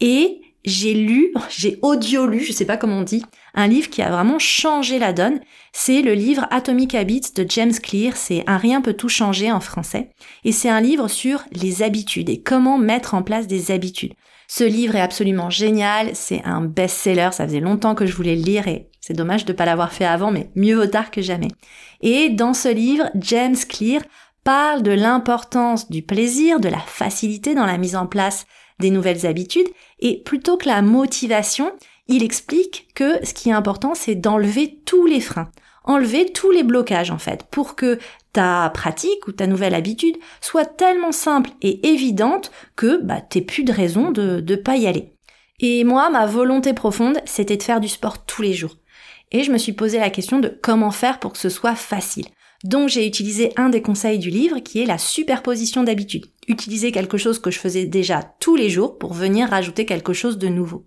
Et 0.01 0.43
j'ai 0.65 0.95
lu, 0.95 1.33
j'ai 1.51 1.79
audio 1.83 2.27
lu, 2.27 2.41
je 2.41 2.53
sais 2.53 2.67
pas 2.67 2.77
comment 2.77 2.99
on 2.99 3.03
dit, 3.03 3.25
un 3.55 3.67
livre 3.67 3.91
qui 3.91 4.03
a 4.03 4.11
vraiment 4.11 4.39
changé 4.39 4.99
la 4.99 5.13
donne. 5.13 5.41
C'est 5.73 6.03
le 6.03 6.13
livre 6.13 6.47
Atomic 6.51 6.95
Habits 6.95 7.33
de 7.35 7.45
James 7.49 7.73
Clear, 7.73 8.17
c'est 8.17 8.45
Un 8.47 8.59
rien 8.59 8.81
peut 8.81 8.95
tout 8.95 9.09
changer 9.09 9.51
en 9.51 9.61
français. 9.61 10.11
Et 10.45 10.53
c'est 10.53 10.69
un 10.69 10.81
livre 10.81 11.09
sur 11.09 11.43
les 11.51 11.83
habitudes 11.83 12.29
et 12.29 12.43
comment 12.43 12.79
mettre 12.79 13.15
en 13.15 13.23
place 13.23 13.47
des 13.47 13.71
habitudes. 13.71 14.13
Ce 14.53 14.65
livre 14.65 14.97
est 14.97 15.01
absolument 15.01 15.49
génial, 15.49 16.11
c'est 16.15 16.43
un 16.45 16.61
best-seller, 16.61 17.29
ça 17.31 17.47
faisait 17.47 17.61
longtemps 17.61 17.95
que 17.95 18.05
je 18.05 18.17
voulais 18.17 18.35
le 18.35 18.43
lire 18.43 18.67
et 18.67 18.89
c'est 19.01 19.15
dommage 19.15 19.45
de 19.45 19.53
ne 19.53 19.57
pas 19.57 19.65
l'avoir 19.65 19.93
fait 19.93 20.05
avant, 20.05 20.33
mais 20.33 20.51
mieux 20.57 20.75
vaut 20.75 20.89
tard 20.89 21.13
que 21.13 21.23
jamais. 21.23 21.53
Et 22.01 22.31
dans 22.31 22.53
ce 22.53 22.67
livre, 22.67 23.11
James 23.15 23.55
Clear 23.69 24.03
parle 24.43 24.83
de 24.83 24.91
l'importance 24.91 25.89
du 25.89 26.03
plaisir, 26.03 26.59
de 26.59 26.69
la 26.69 26.81
facilité 26.81 27.55
dans 27.55 27.65
la 27.65 27.79
mise 27.79 27.95
en 27.95 28.09
place 28.09 28.45
des 28.81 28.91
nouvelles 28.91 29.25
habitudes, 29.25 29.69
et 30.01 30.21
plutôt 30.21 30.57
que 30.57 30.67
la 30.67 30.83
motivation, 30.83 31.71
il 32.09 32.25
explique 32.25 32.89
que 32.97 33.25
ce 33.25 33.33
qui 33.33 33.51
est 33.51 33.53
important, 33.53 33.95
c'est 33.95 34.17
d'enlever 34.17 34.81
tous 34.85 35.07
les 35.07 35.21
freins, 35.21 35.53
enlever 35.85 36.33
tous 36.33 36.51
les 36.51 36.63
blocages 36.63 37.11
en 37.11 37.19
fait, 37.19 37.45
pour 37.51 37.77
que 37.77 37.99
ta 38.33 38.71
pratique 38.73 39.27
ou 39.27 39.33
ta 39.33 39.47
nouvelle 39.47 39.75
habitude 39.75 40.17
soit 40.41 40.65
tellement 40.65 41.13
simple 41.13 41.51
et 41.63 41.89
évidente 41.89 42.51
que 42.77 42.99
bah, 43.03 43.21
t'es 43.21 43.41
plus 43.41 43.65
de 43.65 43.73
raison 43.73 44.11
de 44.11 44.45
ne 44.47 44.57
pas 44.57 44.77
y 44.77 44.87
aller. 44.87 45.15
Et 45.59 45.85
moi, 45.85 46.09
ma 46.11 46.27
volonté 46.27 46.73
profonde, 46.73 47.21
c'était 47.27 47.57
de 47.57 47.63
faire 47.63 47.81
du 47.81 47.89
sport 47.89 48.25
tous 48.25 48.43
les 48.43 48.55
jours. 48.55 48.77
Et 49.33 49.43
je 49.43 49.53
me 49.53 49.59
suis 49.59 49.73
posé 49.73 49.99
la 49.99 50.11
question 50.11 50.39
de 50.39 50.49
comment 50.63 50.91
faire 50.91 51.21
pour 51.21 51.33
que 51.33 51.39
ce 51.39 51.51
soit 51.51 51.75
facile. 51.75 52.27
Donc 52.65 52.89
j'ai 52.89 53.07
utilisé 53.07 53.53
un 53.57 53.71
des 53.71 53.83
conseils 53.83 54.19
du 54.19 54.31
livre 54.31 54.59
qui 54.59 54.83
est 54.83 54.87
la 54.87 54.99
superposition 54.99 55.83
d'habitudes. 55.83 56.27
Utiliser 56.49 56.93
quelque 56.93 57.17
chose 57.17 57.39
que 57.39 57.51
je 57.51 57.59
faisais 57.59 57.87
déjà 57.87 58.23
tous 58.41 58.57
les 58.57 58.69
jours 58.69 58.99
pour 58.99 59.15
venir 59.15 59.49
rajouter 59.49 59.87
quelque 59.87 60.13
chose 60.13 60.37
de 60.37 60.49
nouveau. 60.49 60.87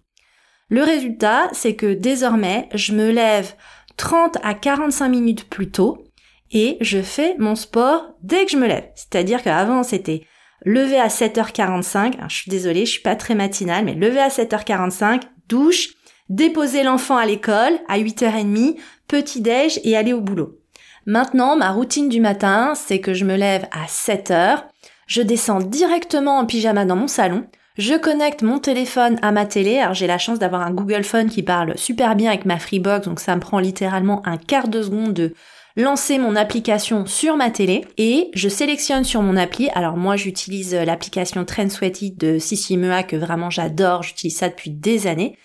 Le 0.69 0.83
résultat, 0.83 1.49
c'est 1.51 1.75
que 1.75 1.93
désormais, 1.93 2.69
je 2.73 2.93
me 2.93 3.11
lève 3.11 3.53
30 3.97 4.37
à 4.43 4.53
45 4.53 5.09
minutes 5.09 5.49
plus 5.49 5.69
tôt 5.69 6.05
et 6.51 6.77
je 6.81 7.01
fais 7.01 7.35
mon 7.39 7.55
sport 7.55 8.15
dès 8.21 8.45
que 8.45 8.51
je 8.51 8.57
me 8.57 8.67
lève. 8.67 8.87
C'est-à-dire 8.95 9.41
qu'avant, 9.41 9.83
c'était 9.83 10.25
lever 10.65 10.99
à 10.99 11.07
7h45. 11.07 12.15
je 12.29 12.35
suis 12.35 12.49
désolée, 12.49 12.85
je 12.85 12.91
suis 12.91 13.01
pas 13.01 13.15
très 13.15 13.35
matinale, 13.35 13.85
mais 13.85 13.95
lever 13.95 14.19
à 14.19 14.29
7h45, 14.29 15.21
douche, 15.49 15.89
déposer 16.29 16.83
l'enfant 16.83 17.17
à 17.17 17.25
l'école 17.25 17.73
à 17.87 17.99
8h30, 17.99 18.77
petit 19.07 19.41
déj 19.41 19.79
et 19.83 19.97
aller 19.97 20.13
au 20.13 20.21
boulot. 20.21 20.59
Maintenant, 21.05 21.57
ma 21.57 21.71
routine 21.71 22.07
du 22.07 22.21
matin, 22.21 22.73
c'est 22.75 22.99
que 22.99 23.13
je 23.13 23.25
me 23.25 23.35
lève 23.35 23.67
à 23.71 23.87
7h, 23.87 24.63
je 25.05 25.21
descends 25.21 25.59
directement 25.59 26.37
en 26.37 26.45
pyjama 26.45 26.85
dans 26.85 26.95
mon 26.95 27.07
salon, 27.07 27.45
je 27.77 27.95
connecte 27.95 28.43
mon 28.43 28.59
téléphone 28.59 29.17
à 29.21 29.31
ma 29.31 29.45
télé. 29.45 29.79
Alors 29.79 29.93
j'ai 29.93 30.07
la 30.07 30.17
chance 30.17 30.39
d'avoir 30.39 30.61
un 30.61 30.71
Google 30.71 31.03
Phone 31.03 31.29
qui 31.29 31.43
parle 31.43 31.77
super 31.77 32.15
bien 32.15 32.29
avec 32.29 32.45
ma 32.45 32.59
Freebox, 32.59 33.07
donc 33.07 33.19
ça 33.19 33.35
me 33.35 33.41
prend 33.41 33.59
littéralement 33.59 34.21
un 34.25 34.37
quart 34.37 34.67
de 34.67 34.81
seconde 34.81 35.13
de 35.13 35.33
lancer 35.75 36.19
mon 36.19 36.35
application 36.35 37.07
sur 37.07 37.35
ma 37.35 37.49
télé 37.49 37.85
et 37.97 38.29
je 38.35 38.47
sélectionne 38.47 39.03
sur 39.03 39.23
mon 39.23 39.35
appli. 39.35 39.69
Alors 39.73 39.97
moi 39.97 40.15
j'utilise 40.15 40.73
l'application 40.75 41.45
Trend 41.45 41.69
Sweaty 41.69 42.11
de 42.11 42.37
Sissi 42.37 42.77
Mua 42.77 43.01
que 43.01 43.15
vraiment 43.15 43.49
j'adore, 43.49 44.03
j'utilise 44.03 44.37
ça 44.37 44.49
depuis 44.49 44.69
des 44.69 45.07
années. 45.07 45.37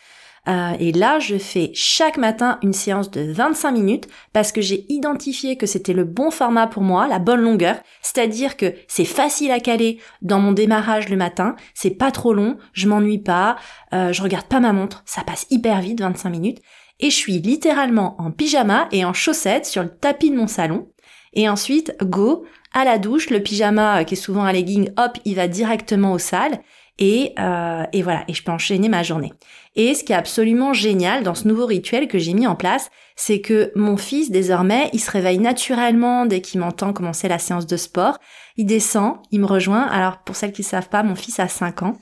Euh, 0.49 0.73
et 0.79 0.93
là, 0.93 1.19
je 1.19 1.37
fais 1.37 1.71
chaque 1.75 2.17
matin 2.17 2.59
une 2.63 2.73
séance 2.73 3.11
de 3.11 3.33
25 3.33 3.71
minutes 3.73 4.09
parce 4.33 4.51
que 4.51 4.61
j'ai 4.61 4.87
identifié 4.89 5.57
que 5.57 5.67
c'était 5.67 5.93
le 5.93 6.05
bon 6.05 6.31
format 6.31 6.67
pour 6.67 6.83
moi, 6.83 7.07
la 7.07 7.19
bonne 7.19 7.43
longueur. 7.43 7.77
C'est-à-dire 8.03 8.57
que 8.57 8.73
c'est 8.87 9.05
facile 9.05 9.51
à 9.51 9.61
caler 9.61 9.99
dans 10.23 10.41
mon 10.41 10.53
démarrage 10.53 11.09
le 11.09 11.17
matin, 11.17 11.55
c'est 11.75 11.91
pas 11.91 12.11
trop 12.11 12.33
long, 12.33 12.57
je 12.73 12.89
m'ennuie 12.89 13.19
pas, 13.19 13.57
euh, 13.93 14.13
je 14.13 14.23
regarde 14.23 14.47
pas 14.47 14.61
ma 14.61 14.73
montre, 14.73 15.03
ça 15.05 15.23
passe 15.23 15.47
hyper 15.51 15.81
vite, 15.81 16.01
25 16.01 16.31
minutes 16.31 16.63
et 17.01 17.11
je 17.11 17.17
suis 17.17 17.39
littéralement 17.39 18.21
en 18.21 18.31
pyjama 18.31 18.89
et 18.93 19.05
en 19.05 19.13
chaussettes 19.13 19.67
sur 19.67 19.83
le 19.83 19.89
tapis 19.89 20.31
de 20.31 20.37
mon 20.37 20.47
salon. 20.47 20.89
Et 21.35 21.49
ensuite, 21.49 21.95
go, 22.03 22.45
à 22.73 22.85
la 22.85 22.99
douche, 22.99 23.31
le 23.31 23.41
pyjama 23.41 24.01
euh, 24.01 24.05
qui 24.05 24.15
est 24.15 24.17
souvent 24.17 24.45
un 24.45 24.53
legging, 24.53 24.91
hop, 24.97 25.19
il 25.25 25.37
va 25.37 25.47
directement 25.47 26.13
aux 26.13 26.19
salles. 26.19 26.61
Et, 26.99 27.33
euh, 27.39 27.85
et 27.93 28.03
voilà, 28.03 28.25
et 28.27 28.35
je 28.35 28.43
peux 28.43 28.51
enchaîner 28.51 28.89
ma 28.89 29.03
journée. 29.03 29.33
Et 29.77 29.95
ce 29.95 30.03
qui 30.03 30.13
est 30.13 30.17
absolument 30.17 30.73
génial 30.73 31.23
dans 31.23 31.37
ce 31.37 31.47
nouveau 31.47 31.67
rituel 31.67 32.09
que 32.09 32.19
j'ai 32.19 32.35
mis 32.35 32.47
en 32.49 32.57
place, 32.57 32.91
c'est 33.15 33.41
que 33.41 33.71
mon 33.77 33.97
fils, 33.97 34.31
désormais, 34.31 34.91
il 34.93 34.99
se 34.99 35.11
réveille 35.11 35.39
naturellement 35.39 36.27
dès 36.27 36.41
qu'il 36.41 36.61
m'entend 36.61 36.93
commencer 36.93 37.29
la 37.29 37.39
séance 37.39 37.67
de 37.67 37.77
sport. 37.77 38.19
Il 38.57 38.67
descend, 38.67 39.19
il 39.31 39.41
me 39.41 39.47
rejoint. 39.47 39.83
Alors, 39.83 40.19
pour 40.19 40.35
celles 40.35 40.53
qui 40.53 40.63
ne 40.63 40.67
savent 40.67 40.89
pas, 40.89 41.05
mon 41.05 41.15
fils 41.15 41.39
a 41.39 41.47
5 41.47 41.83
ans. 41.83 41.97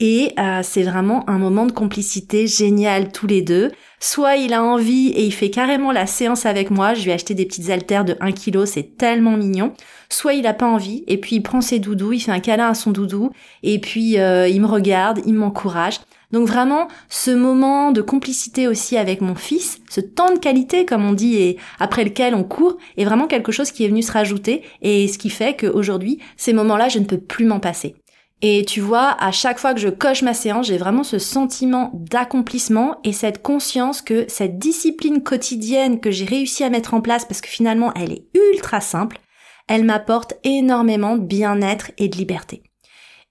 Et 0.00 0.32
euh, 0.38 0.60
c'est 0.62 0.82
vraiment 0.82 1.28
un 1.28 1.38
moment 1.38 1.64
de 1.64 1.72
complicité 1.72 2.46
génial 2.46 3.12
tous 3.12 3.26
les 3.26 3.42
deux. 3.42 3.70
Soit 4.00 4.36
il 4.36 4.52
a 4.52 4.64
envie 4.64 5.08
et 5.08 5.24
il 5.24 5.32
fait 5.32 5.50
carrément 5.50 5.92
la 5.92 6.06
séance 6.06 6.44
avec 6.44 6.70
moi, 6.70 6.94
je 6.94 7.04
lui 7.04 7.10
ai 7.10 7.14
acheté 7.14 7.34
des 7.34 7.46
petites 7.46 7.70
haltères 7.70 8.04
de 8.04 8.16
1 8.20 8.32
kg, 8.32 8.64
c'est 8.64 8.96
tellement 8.96 9.36
mignon. 9.36 9.74
Soit 10.08 10.34
il 10.34 10.46
a 10.48 10.54
pas 10.54 10.66
envie 10.66 11.04
et 11.06 11.18
puis 11.18 11.36
il 11.36 11.42
prend 11.42 11.60
ses 11.60 11.78
doudous, 11.78 12.14
il 12.14 12.20
fait 12.20 12.32
un 12.32 12.40
câlin 12.40 12.70
à 12.70 12.74
son 12.74 12.90
doudou 12.90 13.30
et 13.62 13.78
puis 13.78 14.18
euh, 14.18 14.48
il 14.48 14.60
me 14.60 14.66
regarde, 14.66 15.20
il 15.24 15.34
m'encourage. 15.34 16.00
Donc 16.32 16.48
vraiment, 16.48 16.88
ce 17.08 17.30
moment 17.30 17.92
de 17.92 18.00
complicité 18.00 18.66
aussi 18.66 18.96
avec 18.96 19.20
mon 19.20 19.34
fils, 19.34 19.80
ce 19.90 20.00
temps 20.00 20.32
de 20.32 20.38
qualité, 20.38 20.86
comme 20.86 21.04
on 21.04 21.12
dit, 21.12 21.36
et 21.36 21.58
après 21.78 22.04
lequel 22.04 22.34
on 22.34 22.42
court, 22.42 22.78
est 22.96 23.04
vraiment 23.04 23.26
quelque 23.26 23.52
chose 23.52 23.70
qui 23.70 23.84
est 23.84 23.88
venu 23.88 24.02
se 24.02 24.12
rajouter, 24.12 24.62
et 24.80 25.08
ce 25.08 25.18
qui 25.18 25.28
fait 25.28 25.54
qu'aujourd'hui, 25.54 26.18
ces 26.38 26.54
moments-là, 26.54 26.88
je 26.88 27.00
ne 27.00 27.04
peux 27.04 27.18
plus 27.18 27.44
m'en 27.44 27.60
passer. 27.60 27.96
Et 28.44 28.64
tu 28.64 28.80
vois, 28.80 29.16
à 29.20 29.30
chaque 29.30 29.60
fois 29.60 29.72
que 29.72 29.78
je 29.78 29.88
coche 29.88 30.22
ma 30.22 30.34
séance, 30.34 30.66
j'ai 30.66 30.76
vraiment 30.76 31.04
ce 31.04 31.20
sentiment 31.20 31.92
d'accomplissement 31.94 32.98
et 33.04 33.12
cette 33.12 33.40
conscience 33.40 34.02
que 34.02 34.24
cette 34.26 34.58
discipline 34.58 35.22
quotidienne 35.22 36.00
que 36.00 36.10
j'ai 36.10 36.24
réussi 36.24 36.64
à 36.64 36.70
mettre 36.70 36.92
en 36.94 37.00
place, 37.00 37.24
parce 37.24 37.40
que 37.40 37.48
finalement 37.48 37.92
elle 37.94 38.10
est 38.10 38.26
ultra 38.34 38.80
simple, 38.80 39.20
elle 39.68 39.84
m'apporte 39.84 40.34
énormément 40.42 41.16
de 41.16 41.24
bien-être 41.24 41.92
et 41.98 42.08
de 42.08 42.16
liberté. 42.16 42.64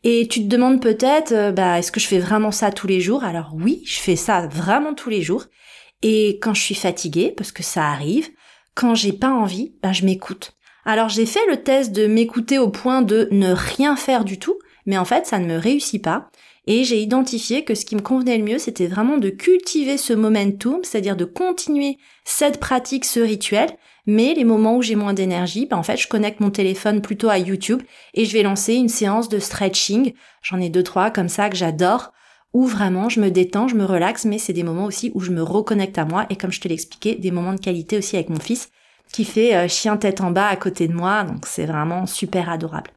Et 0.03 0.29
tu 0.29 0.43
te 0.43 0.47
demandes 0.47 0.81
peut-être, 0.81 1.33
euh, 1.33 1.51
bah, 1.51 1.77
est-ce 1.77 1.91
que 1.91 1.99
je 1.99 2.07
fais 2.07 2.19
vraiment 2.19 2.51
ça 2.51 2.71
tous 2.71 2.87
les 2.87 3.01
jours? 3.01 3.25
Alors 3.25 3.51
oui, 3.53 3.83
je 3.85 3.99
fais 3.99 4.15
ça 4.15 4.47
vraiment 4.47 4.93
tous 4.93 5.09
les 5.09 5.21
jours. 5.21 5.45
Et 6.01 6.39
quand 6.41 6.53
je 6.53 6.61
suis 6.61 6.73
fatiguée, 6.73 7.33
parce 7.35 7.51
que 7.51 7.63
ça 7.63 7.89
arrive, 7.89 8.29
quand 8.73 8.95
j'ai 8.95 9.13
pas 9.13 9.29
envie, 9.29 9.75
bah, 9.83 9.91
je 9.91 10.05
m'écoute. 10.05 10.53
Alors 10.85 11.09
j'ai 11.09 11.25
fait 11.25 11.45
le 11.49 11.57
test 11.57 11.91
de 11.91 12.07
m'écouter 12.07 12.57
au 12.57 12.69
point 12.69 13.01
de 13.01 13.27
ne 13.29 13.51
rien 13.51 13.95
faire 13.95 14.23
du 14.23 14.39
tout, 14.39 14.57
mais 14.85 14.97
en 14.97 15.05
fait 15.05 15.25
ça 15.25 15.39
ne 15.39 15.45
me 15.45 15.57
réussit 15.57 16.03
pas. 16.03 16.29
Et 16.67 16.83
j'ai 16.83 17.01
identifié 17.01 17.63
que 17.63 17.73
ce 17.73 17.85
qui 17.85 17.95
me 17.95 18.01
convenait 18.01 18.37
le 18.37 18.43
mieux, 18.43 18.59
c'était 18.59 18.85
vraiment 18.85 19.17
de 19.17 19.29
cultiver 19.29 19.97
ce 19.97 20.13
momentum, 20.13 20.83
c'est-à-dire 20.83 21.15
de 21.15 21.25
continuer 21.25 21.97
cette 22.23 22.59
pratique, 22.59 23.05
ce 23.05 23.19
rituel, 23.19 23.69
mais 24.05 24.33
les 24.35 24.43
moments 24.43 24.77
où 24.77 24.81
j'ai 24.81 24.95
moins 24.95 25.13
d'énergie, 25.13 25.65
ben 25.65 25.77
en 25.77 25.83
fait, 25.83 25.97
je 25.97 26.07
connecte 26.07 26.39
mon 26.39 26.51
téléphone 26.51 27.01
plutôt 27.01 27.29
à 27.29 27.39
YouTube 27.39 27.81
et 28.13 28.25
je 28.25 28.33
vais 28.33 28.43
lancer 28.43 28.75
une 28.75 28.89
séance 28.89 29.27
de 29.27 29.39
stretching. 29.39 30.13
J'en 30.43 30.59
ai 30.59 30.69
deux, 30.69 30.83
trois 30.83 31.09
comme 31.09 31.29
ça 31.29 31.49
que 31.49 31.55
j'adore, 31.55 32.13
où 32.53 32.65
vraiment 32.65 33.09
je 33.09 33.21
me 33.21 33.31
détends, 33.31 33.67
je 33.67 33.75
me 33.75 33.85
relaxe, 33.85 34.25
mais 34.25 34.37
c'est 34.37 34.53
des 34.53 34.63
moments 34.63 34.85
aussi 34.85 35.11
où 35.15 35.19
je 35.19 35.31
me 35.31 35.41
reconnecte 35.41 35.97
à 35.97 36.05
moi 36.05 36.25
et 36.29 36.35
comme 36.35 36.51
je 36.51 36.61
te 36.61 36.67
l'expliquais, 36.67 37.15
des 37.15 37.31
moments 37.31 37.53
de 37.53 37.59
qualité 37.59 37.97
aussi 37.97 38.15
avec 38.15 38.29
mon 38.29 38.39
fils 38.39 38.69
qui 39.11 39.25
fait 39.25 39.55
euh, 39.55 39.67
chien 39.67 39.97
tête 39.97 40.21
en 40.21 40.31
bas 40.31 40.47
à 40.47 40.55
côté 40.55 40.87
de 40.87 40.93
moi, 40.93 41.23
donc 41.23 41.45
c'est 41.45 41.65
vraiment 41.65 42.05
super 42.05 42.49
adorable. 42.49 42.91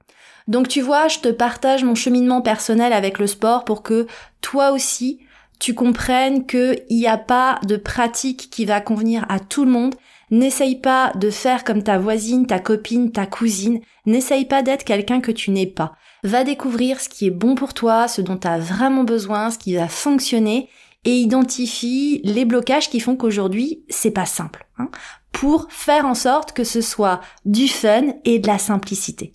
Donc 0.46 0.68
tu 0.68 0.80
vois, 0.80 1.08
je 1.08 1.20
te 1.20 1.28
partage 1.28 1.84
mon 1.84 1.94
cheminement 1.94 2.42
personnel 2.42 2.92
avec 2.92 3.18
le 3.18 3.26
sport 3.26 3.64
pour 3.64 3.82
que 3.82 4.06
toi 4.40 4.72
aussi, 4.72 5.20
tu 5.58 5.74
comprennes 5.74 6.46
qu'il 6.46 6.84
n'y 6.90 7.06
a 7.06 7.16
pas 7.16 7.58
de 7.66 7.76
pratique 7.76 8.50
qui 8.50 8.64
va 8.64 8.80
convenir 8.80 9.24
à 9.28 9.40
tout 9.40 9.64
le 9.64 9.70
monde. 9.70 9.94
N'essaye 10.30 10.76
pas 10.76 11.12
de 11.14 11.30
faire 11.30 11.64
comme 11.64 11.82
ta 11.82 11.98
voisine, 11.98 12.46
ta 12.46 12.58
copine, 12.58 13.12
ta 13.12 13.26
cousine. 13.26 13.80
N'essaye 14.04 14.44
pas 14.44 14.62
d'être 14.62 14.84
quelqu'un 14.84 15.20
que 15.20 15.32
tu 15.32 15.50
n'es 15.50 15.66
pas. 15.66 15.94
Va 16.22 16.44
découvrir 16.44 17.00
ce 17.00 17.08
qui 17.08 17.26
est 17.26 17.30
bon 17.30 17.54
pour 17.54 17.72
toi, 17.72 18.08
ce 18.08 18.20
dont 18.20 18.36
tu 18.36 18.48
as 18.48 18.58
vraiment 18.58 19.04
besoin, 19.04 19.50
ce 19.50 19.58
qui 19.58 19.74
va 19.74 19.88
fonctionner 19.88 20.68
et 21.04 21.16
identifie 21.16 22.20
les 22.24 22.44
blocages 22.44 22.90
qui 22.90 23.00
font 23.00 23.16
qu'aujourd'hui 23.16 23.84
c'est 23.88 24.10
pas 24.10 24.26
simple. 24.26 24.66
Hein, 24.78 24.88
pour 25.32 25.66
faire 25.70 26.06
en 26.06 26.14
sorte 26.14 26.52
que 26.52 26.64
ce 26.64 26.80
soit 26.80 27.20
du 27.44 27.68
fun 27.68 28.14
et 28.24 28.38
de 28.38 28.46
la 28.46 28.58
simplicité. 28.58 29.32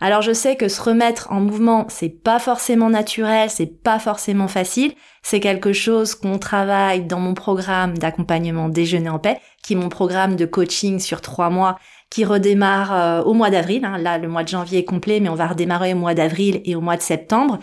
Alors 0.00 0.22
je 0.22 0.32
sais 0.32 0.56
que 0.56 0.68
se 0.68 0.80
remettre 0.80 1.32
en 1.32 1.40
mouvement, 1.40 1.86
c'est 1.88 2.10
pas 2.10 2.38
forcément 2.38 2.90
naturel, 2.90 3.50
c'est 3.50 3.82
pas 3.82 3.98
forcément 3.98 4.48
facile. 4.48 4.92
C'est 5.22 5.40
quelque 5.40 5.72
chose 5.72 6.14
qu'on 6.14 6.38
travaille 6.38 7.04
dans 7.04 7.18
mon 7.18 7.34
programme 7.34 7.96
d'accompagnement 7.96 8.68
Déjeuner 8.68 9.08
en 9.08 9.18
paix, 9.18 9.38
qui 9.62 9.72
est 9.72 9.76
mon 9.76 9.88
programme 9.88 10.36
de 10.36 10.44
coaching 10.44 10.98
sur 10.98 11.20
trois 11.20 11.50
mois, 11.50 11.78
qui 12.10 12.24
redémarre 12.24 12.94
euh, 12.94 13.22
au 13.22 13.32
mois 13.32 13.50
d'avril. 13.50 13.84
Hein. 13.84 13.98
Là, 13.98 14.18
le 14.18 14.28
mois 14.28 14.42
de 14.42 14.48
janvier 14.48 14.80
est 14.80 14.84
complet, 14.84 15.20
mais 15.20 15.28
on 15.28 15.34
va 15.34 15.48
redémarrer 15.48 15.94
au 15.94 15.98
mois 15.98 16.14
d'avril 16.14 16.60
et 16.64 16.76
au 16.76 16.80
mois 16.80 16.96
de 16.96 17.02
septembre, 17.02 17.58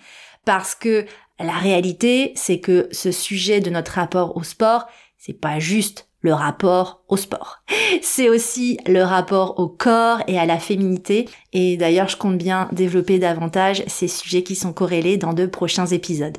parce 0.46 0.76
que 0.76 1.06
la 1.40 1.54
réalité, 1.54 2.34
c'est 2.36 2.60
que 2.60 2.88
ce 2.92 3.12
sujet 3.12 3.60
de 3.60 3.70
notre 3.70 3.94
rapport 3.94 4.36
au 4.38 4.44
sport, 4.44 4.88
c'est 5.18 5.40
pas 5.40 5.60
juste 5.60 6.10
le 6.24 6.34
rapport 6.34 7.04
au 7.10 7.18
sport. 7.18 7.60
C'est 8.02 8.30
aussi 8.30 8.80
le 8.88 9.04
rapport 9.04 9.60
au 9.60 9.68
corps 9.68 10.24
et 10.28 10.40
à 10.40 10.46
la 10.46 10.58
féminité. 10.58 11.30
Et 11.52 11.78
d'ailleurs, 11.78 12.08
je 12.08 12.18
compte 12.18 12.38
bien 12.38 12.70
développer 12.72 13.20
davantage 13.20 13.84
ces 13.88 14.08
sujets 14.08 14.42
qui 14.42 14.56
sont 14.56 14.74
corrélés 14.74 15.18
dans 15.18 15.34
de 15.34 15.46
prochains 15.46 15.86
épisodes. 15.86 16.38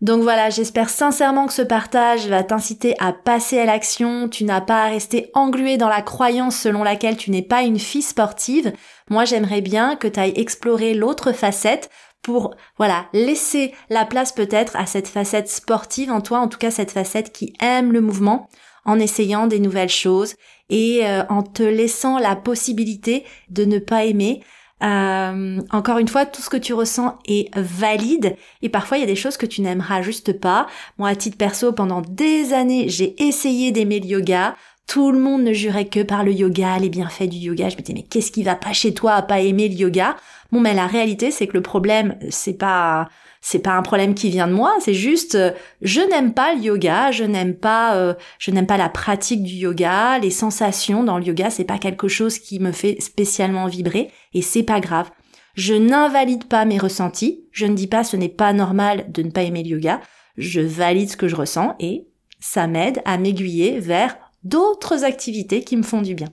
Donc 0.00 0.22
voilà, 0.22 0.50
j'espère 0.50 0.90
sincèrement 0.90 1.46
que 1.46 1.52
ce 1.52 1.62
partage 1.62 2.26
va 2.26 2.42
t'inciter 2.42 2.96
à 2.98 3.12
passer 3.12 3.60
à 3.60 3.66
l'action. 3.66 4.28
Tu 4.28 4.42
n'as 4.42 4.60
pas 4.60 4.82
à 4.82 4.88
rester 4.88 5.30
englué 5.32 5.76
dans 5.76 5.88
la 5.88 6.02
croyance 6.02 6.56
selon 6.56 6.82
laquelle 6.82 7.16
tu 7.16 7.30
n'es 7.30 7.42
pas 7.42 7.62
une 7.62 7.78
fille 7.78 8.02
sportive. 8.02 8.72
Moi, 9.08 9.24
j'aimerais 9.24 9.60
bien 9.60 9.94
que 9.94 10.08
tu 10.08 10.18
ailles 10.18 10.32
explorer 10.34 10.94
l'autre 10.94 11.30
facette 11.30 11.88
pour, 12.20 12.54
voilà, 12.78 13.06
laisser 13.12 13.74
la 13.90 14.04
place 14.04 14.32
peut-être 14.32 14.74
à 14.74 14.86
cette 14.86 15.08
facette 15.08 15.48
sportive 15.48 16.10
en 16.10 16.20
toi, 16.20 16.38
en 16.38 16.48
tout 16.48 16.58
cas 16.58 16.70
cette 16.72 16.92
facette 16.92 17.32
qui 17.32 17.52
aime 17.60 17.92
le 17.92 18.00
mouvement, 18.00 18.48
en 18.84 18.98
essayant 18.98 19.46
des 19.46 19.60
nouvelles 19.60 19.88
choses 19.88 20.34
et 20.70 21.00
euh, 21.04 21.22
en 21.28 21.42
te 21.42 21.62
laissant 21.62 22.18
la 22.18 22.36
possibilité 22.36 23.24
de 23.50 23.64
ne 23.64 23.78
pas 23.78 24.04
aimer, 24.04 24.42
euh, 24.82 25.60
encore 25.70 25.98
une 25.98 26.08
fois, 26.08 26.26
tout 26.26 26.42
ce 26.42 26.50
que 26.50 26.56
tu 26.56 26.74
ressens 26.74 27.18
est 27.26 27.56
valide 27.56 28.36
et 28.62 28.68
parfois 28.68 28.96
il 28.96 29.00
y 29.00 29.04
a 29.04 29.06
des 29.06 29.16
choses 29.16 29.36
que 29.36 29.46
tu 29.46 29.60
n'aimeras 29.60 30.02
juste 30.02 30.38
pas. 30.40 30.66
Moi, 30.98 31.08
à 31.08 31.14
titre 31.14 31.36
perso, 31.36 31.72
pendant 31.72 32.02
des 32.02 32.52
années, 32.52 32.88
j'ai 32.88 33.22
essayé 33.22 33.70
d'aimer 33.70 34.00
le 34.00 34.06
yoga. 34.06 34.56
Tout 34.86 35.12
le 35.12 35.18
monde 35.18 35.42
ne 35.42 35.52
jurait 35.52 35.88
que 35.88 36.02
par 36.02 36.24
le 36.24 36.32
yoga, 36.32 36.78
les 36.78 36.90
bienfaits 36.90 37.28
du 37.28 37.38
yoga. 37.38 37.68
Je 37.68 37.76
me 37.76 37.80
disais, 37.80 37.94
mais 37.94 38.02
qu'est-ce 38.02 38.32
qui 38.32 38.42
va 38.42 38.56
pas 38.56 38.72
chez 38.72 38.92
toi 38.92 39.12
à 39.14 39.22
pas 39.22 39.40
aimer 39.40 39.68
le 39.68 39.74
yoga? 39.74 40.16
Bon, 40.50 40.60
mais 40.60 40.74
la 40.74 40.86
réalité, 40.86 41.30
c'est 41.30 41.46
que 41.46 41.54
le 41.54 41.62
problème, 41.62 42.18
c'est 42.28 42.58
pas, 42.58 43.08
c'est 43.42 43.58
pas 43.58 43.72
un 43.72 43.82
problème 43.82 44.14
qui 44.14 44.30
vient 44.30 44.46
de 44.46 44.52
moi, 44.52 44.74
c'est 44.80 44.94
juste 44.94 45.36
je 45.82 46.00
n'aime 46.00 46.32
pas 46.32 46.54
le 46.54 46.60
yoga, 46.60 47.10
je 47.10 47.24
n'aime 47.24 47.54
pas 47.54 47.96
euh, 47.96 48.14
je 48.38 48.52
n'aime 48.52 48.68
pas 48.68 48.76
la 48.76 48.88
pratique 48.88 49.42
du 49.42 49.54
yoga, 49.54 50.18
les 50.20 50.30
sensations 50.30 51.02
dans 51.02 51.18
le 51.18 51.24
yoga, 51.24 51.50
c'est 51.50 51.64
pas 51.64 51.78
quelque 51.78 52.06
chose 52.06 52.38
qui 52.38 52.60
me 52.60 52.70
fait 52.70 53.00
spécialement 53.00 53.66
vibrer 53.66 54.10
et 54.32 54.42
c'est 54.42 54.62
pas 54.62 54.80
grave. 54.80 55.10
Je 55.54 55.74
n'invalide 55.74 56.44
pas 56.44 56.64
mes 56.64 56.78
ressentis, 56.78 57.44
je 57.50 57.66
ne 57.66 57.74
dis 57.74 57.88
pas 57.88 58.04
ce 58.04 58.16
n'est 58.16 58.28
pas 58.28 58.52
normal 58.52 59.06
de 59.10 59.22
ne 59.22 59.30
pas 59.30 59.42
aimer 59.42 59.64
le 59.64 59.70
yoga, 59.70 60.00
je 60.36 60.60
valide 60.60 61.10
ce 61.10 61.16
que 61.16 61.28
je 61.28 61.36
ressens 61.36 61.74
et 61.80 62.06
ça 62.38 62.68
m'aide 62.68 63.02
à 63.04 63.18
m'aiguiller 63.18 63.80
vers 63.80 64.16
d'autres 64.44 65.04
activités 65.04 65.64
qui 65.64 65.76
me 65.76 65.82
font 65.82 66.02
du 66.02 66.14
bien. 66.14 66.28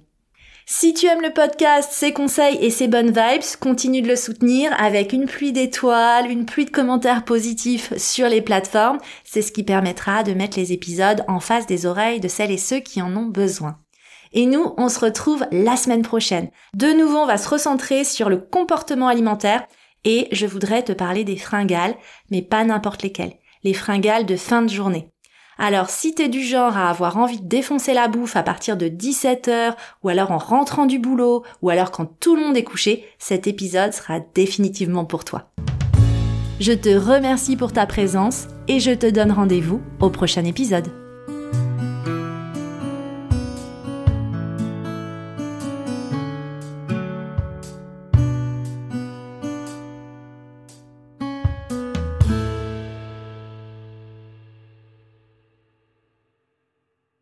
Si 0.72 0.94
tu 0.94 1.08
aimes 1.08 1.24
le 1.24 1.34
podcast, 1.34 1.92
ses 1.92 2.14
conseils 2.14 2.60
et 2.62 2.70
ses 2.70 2.88
bonnes 2.88 3.08
vibes, 3.08 3.58
continue 3.60 4.04
de 4.04 4.08
le 4.08 4.16
soutenir 4.16 4.72
avec 4.80 5.14
une 5.14 5.26
pluie 5.26 5.52
d'étoiles, 5.52 6.30
une 6.30 6.46
pluie 6.46 6.66
de 6.66 6.70
commentaires 6.70 7.26
positifs 7.26 7.92
sur 7.98 8.30
les 8.30 8.42
plateformes. 8.42 9.00
C'est 9.24 9.42
ce 9.42 9.52
qui 9.52 9.64
permettra 9.64 10.22
de 10.22 10.34
mettre 10.34 10.60
les 10.60 10.72
épisodes 10.72 11.26
en 11.28 11.40
face 11.40 11.66
des 11.66 11.88
oreilles 11.88 12.20
de 12.20 12.28
celles 12.28 12.52
et 12.52 12.60
ceux 12.60 12.82
qui 12.82 13.02
en 13.02 13.16
ont 13.16 13.26
besoin. 13.26 13.80
Et 14.32 14.46
nous, 14.46 14.76
on 14.78 14.90
se 14.90 15.00
retrouve 15.00 15.44
la 15.52 15.76
semaine 15.76 16.04
prochaine. 16.04 16.52
De 16.76 16.94
nouveau, 16.94 17.18
on 17.18 17.26
va 17.26 17.40
se 17.40 17.50
recentrer 17.50 18.04
sur 18.04 18.30
le 18.30 18.38
comportement 18.38 19.08
alimentaire 19.08 19.66
et 20.06 20.28
je 20.32 20.46
voudrais 20.46 20.84
te 20.84 20.92
parler 20.92 21.24
des 21.24 21.38
fringales, 21.38 21.96
mais 22.30 22.44
pas 22.44 22.64
n'importe 22.64 23.02
lesquelles. 23.02 23.34
Les 23.64 23.74
fringales 23.74 24.28
de 24.28 24.36
fin 24.36 24.62
de 24.62 24.70
journée. 24.70 25.10
Alors 25.62 25.90
si 25.90 26.16
t'es 26.16 26.30
du 26.30 26.42
genre 26.42 26.78
à 26.78 26.90
avoir 26.90 27.18
envie 27.18 27.42
de 27.42 27.46
défoncer 27.46 27.94
la 27.94 28.08
bouffe 28.08 28.38
à 28.38 28.44
partir 28.44 28.78
de 28.78 28.88
17h, 28.88 29.74
ou 30.04 30.10
alors 30.10 30.32
en 30.32 30.38
rentrant 30.38 30.86
du 30.86 31.00
boulot, 31.00 31.44
ou 31.62 31.70
alors 31.70 31.92
quand 31.92 32.06
tout 32.22 32.38
le 32.38 32.42
monde 32.42 32.56
est 32.56 32.64
couché, 32.64 33.06
cet 33.20 33.46
épisode 33.46 33.92
sera 33.92 34.22
définitivement 34.34 35.04
pour 35.04 35.26
toi. 35.26 35.50
Je 36.62 36.72
te 36.72 36.90
remercie 36.90 37.58
pour 37.58 37.74
ta 37.74 37.86
présence 37.86 38.48
et 38.70 38.80
je 38.80 38.92
te 38.92 39.10
donne 39.10 39.34
rendez-vous 39.34 39.82
au 40.00 40.10
prochain 40.10 40.46
épisode. 40.46 40.88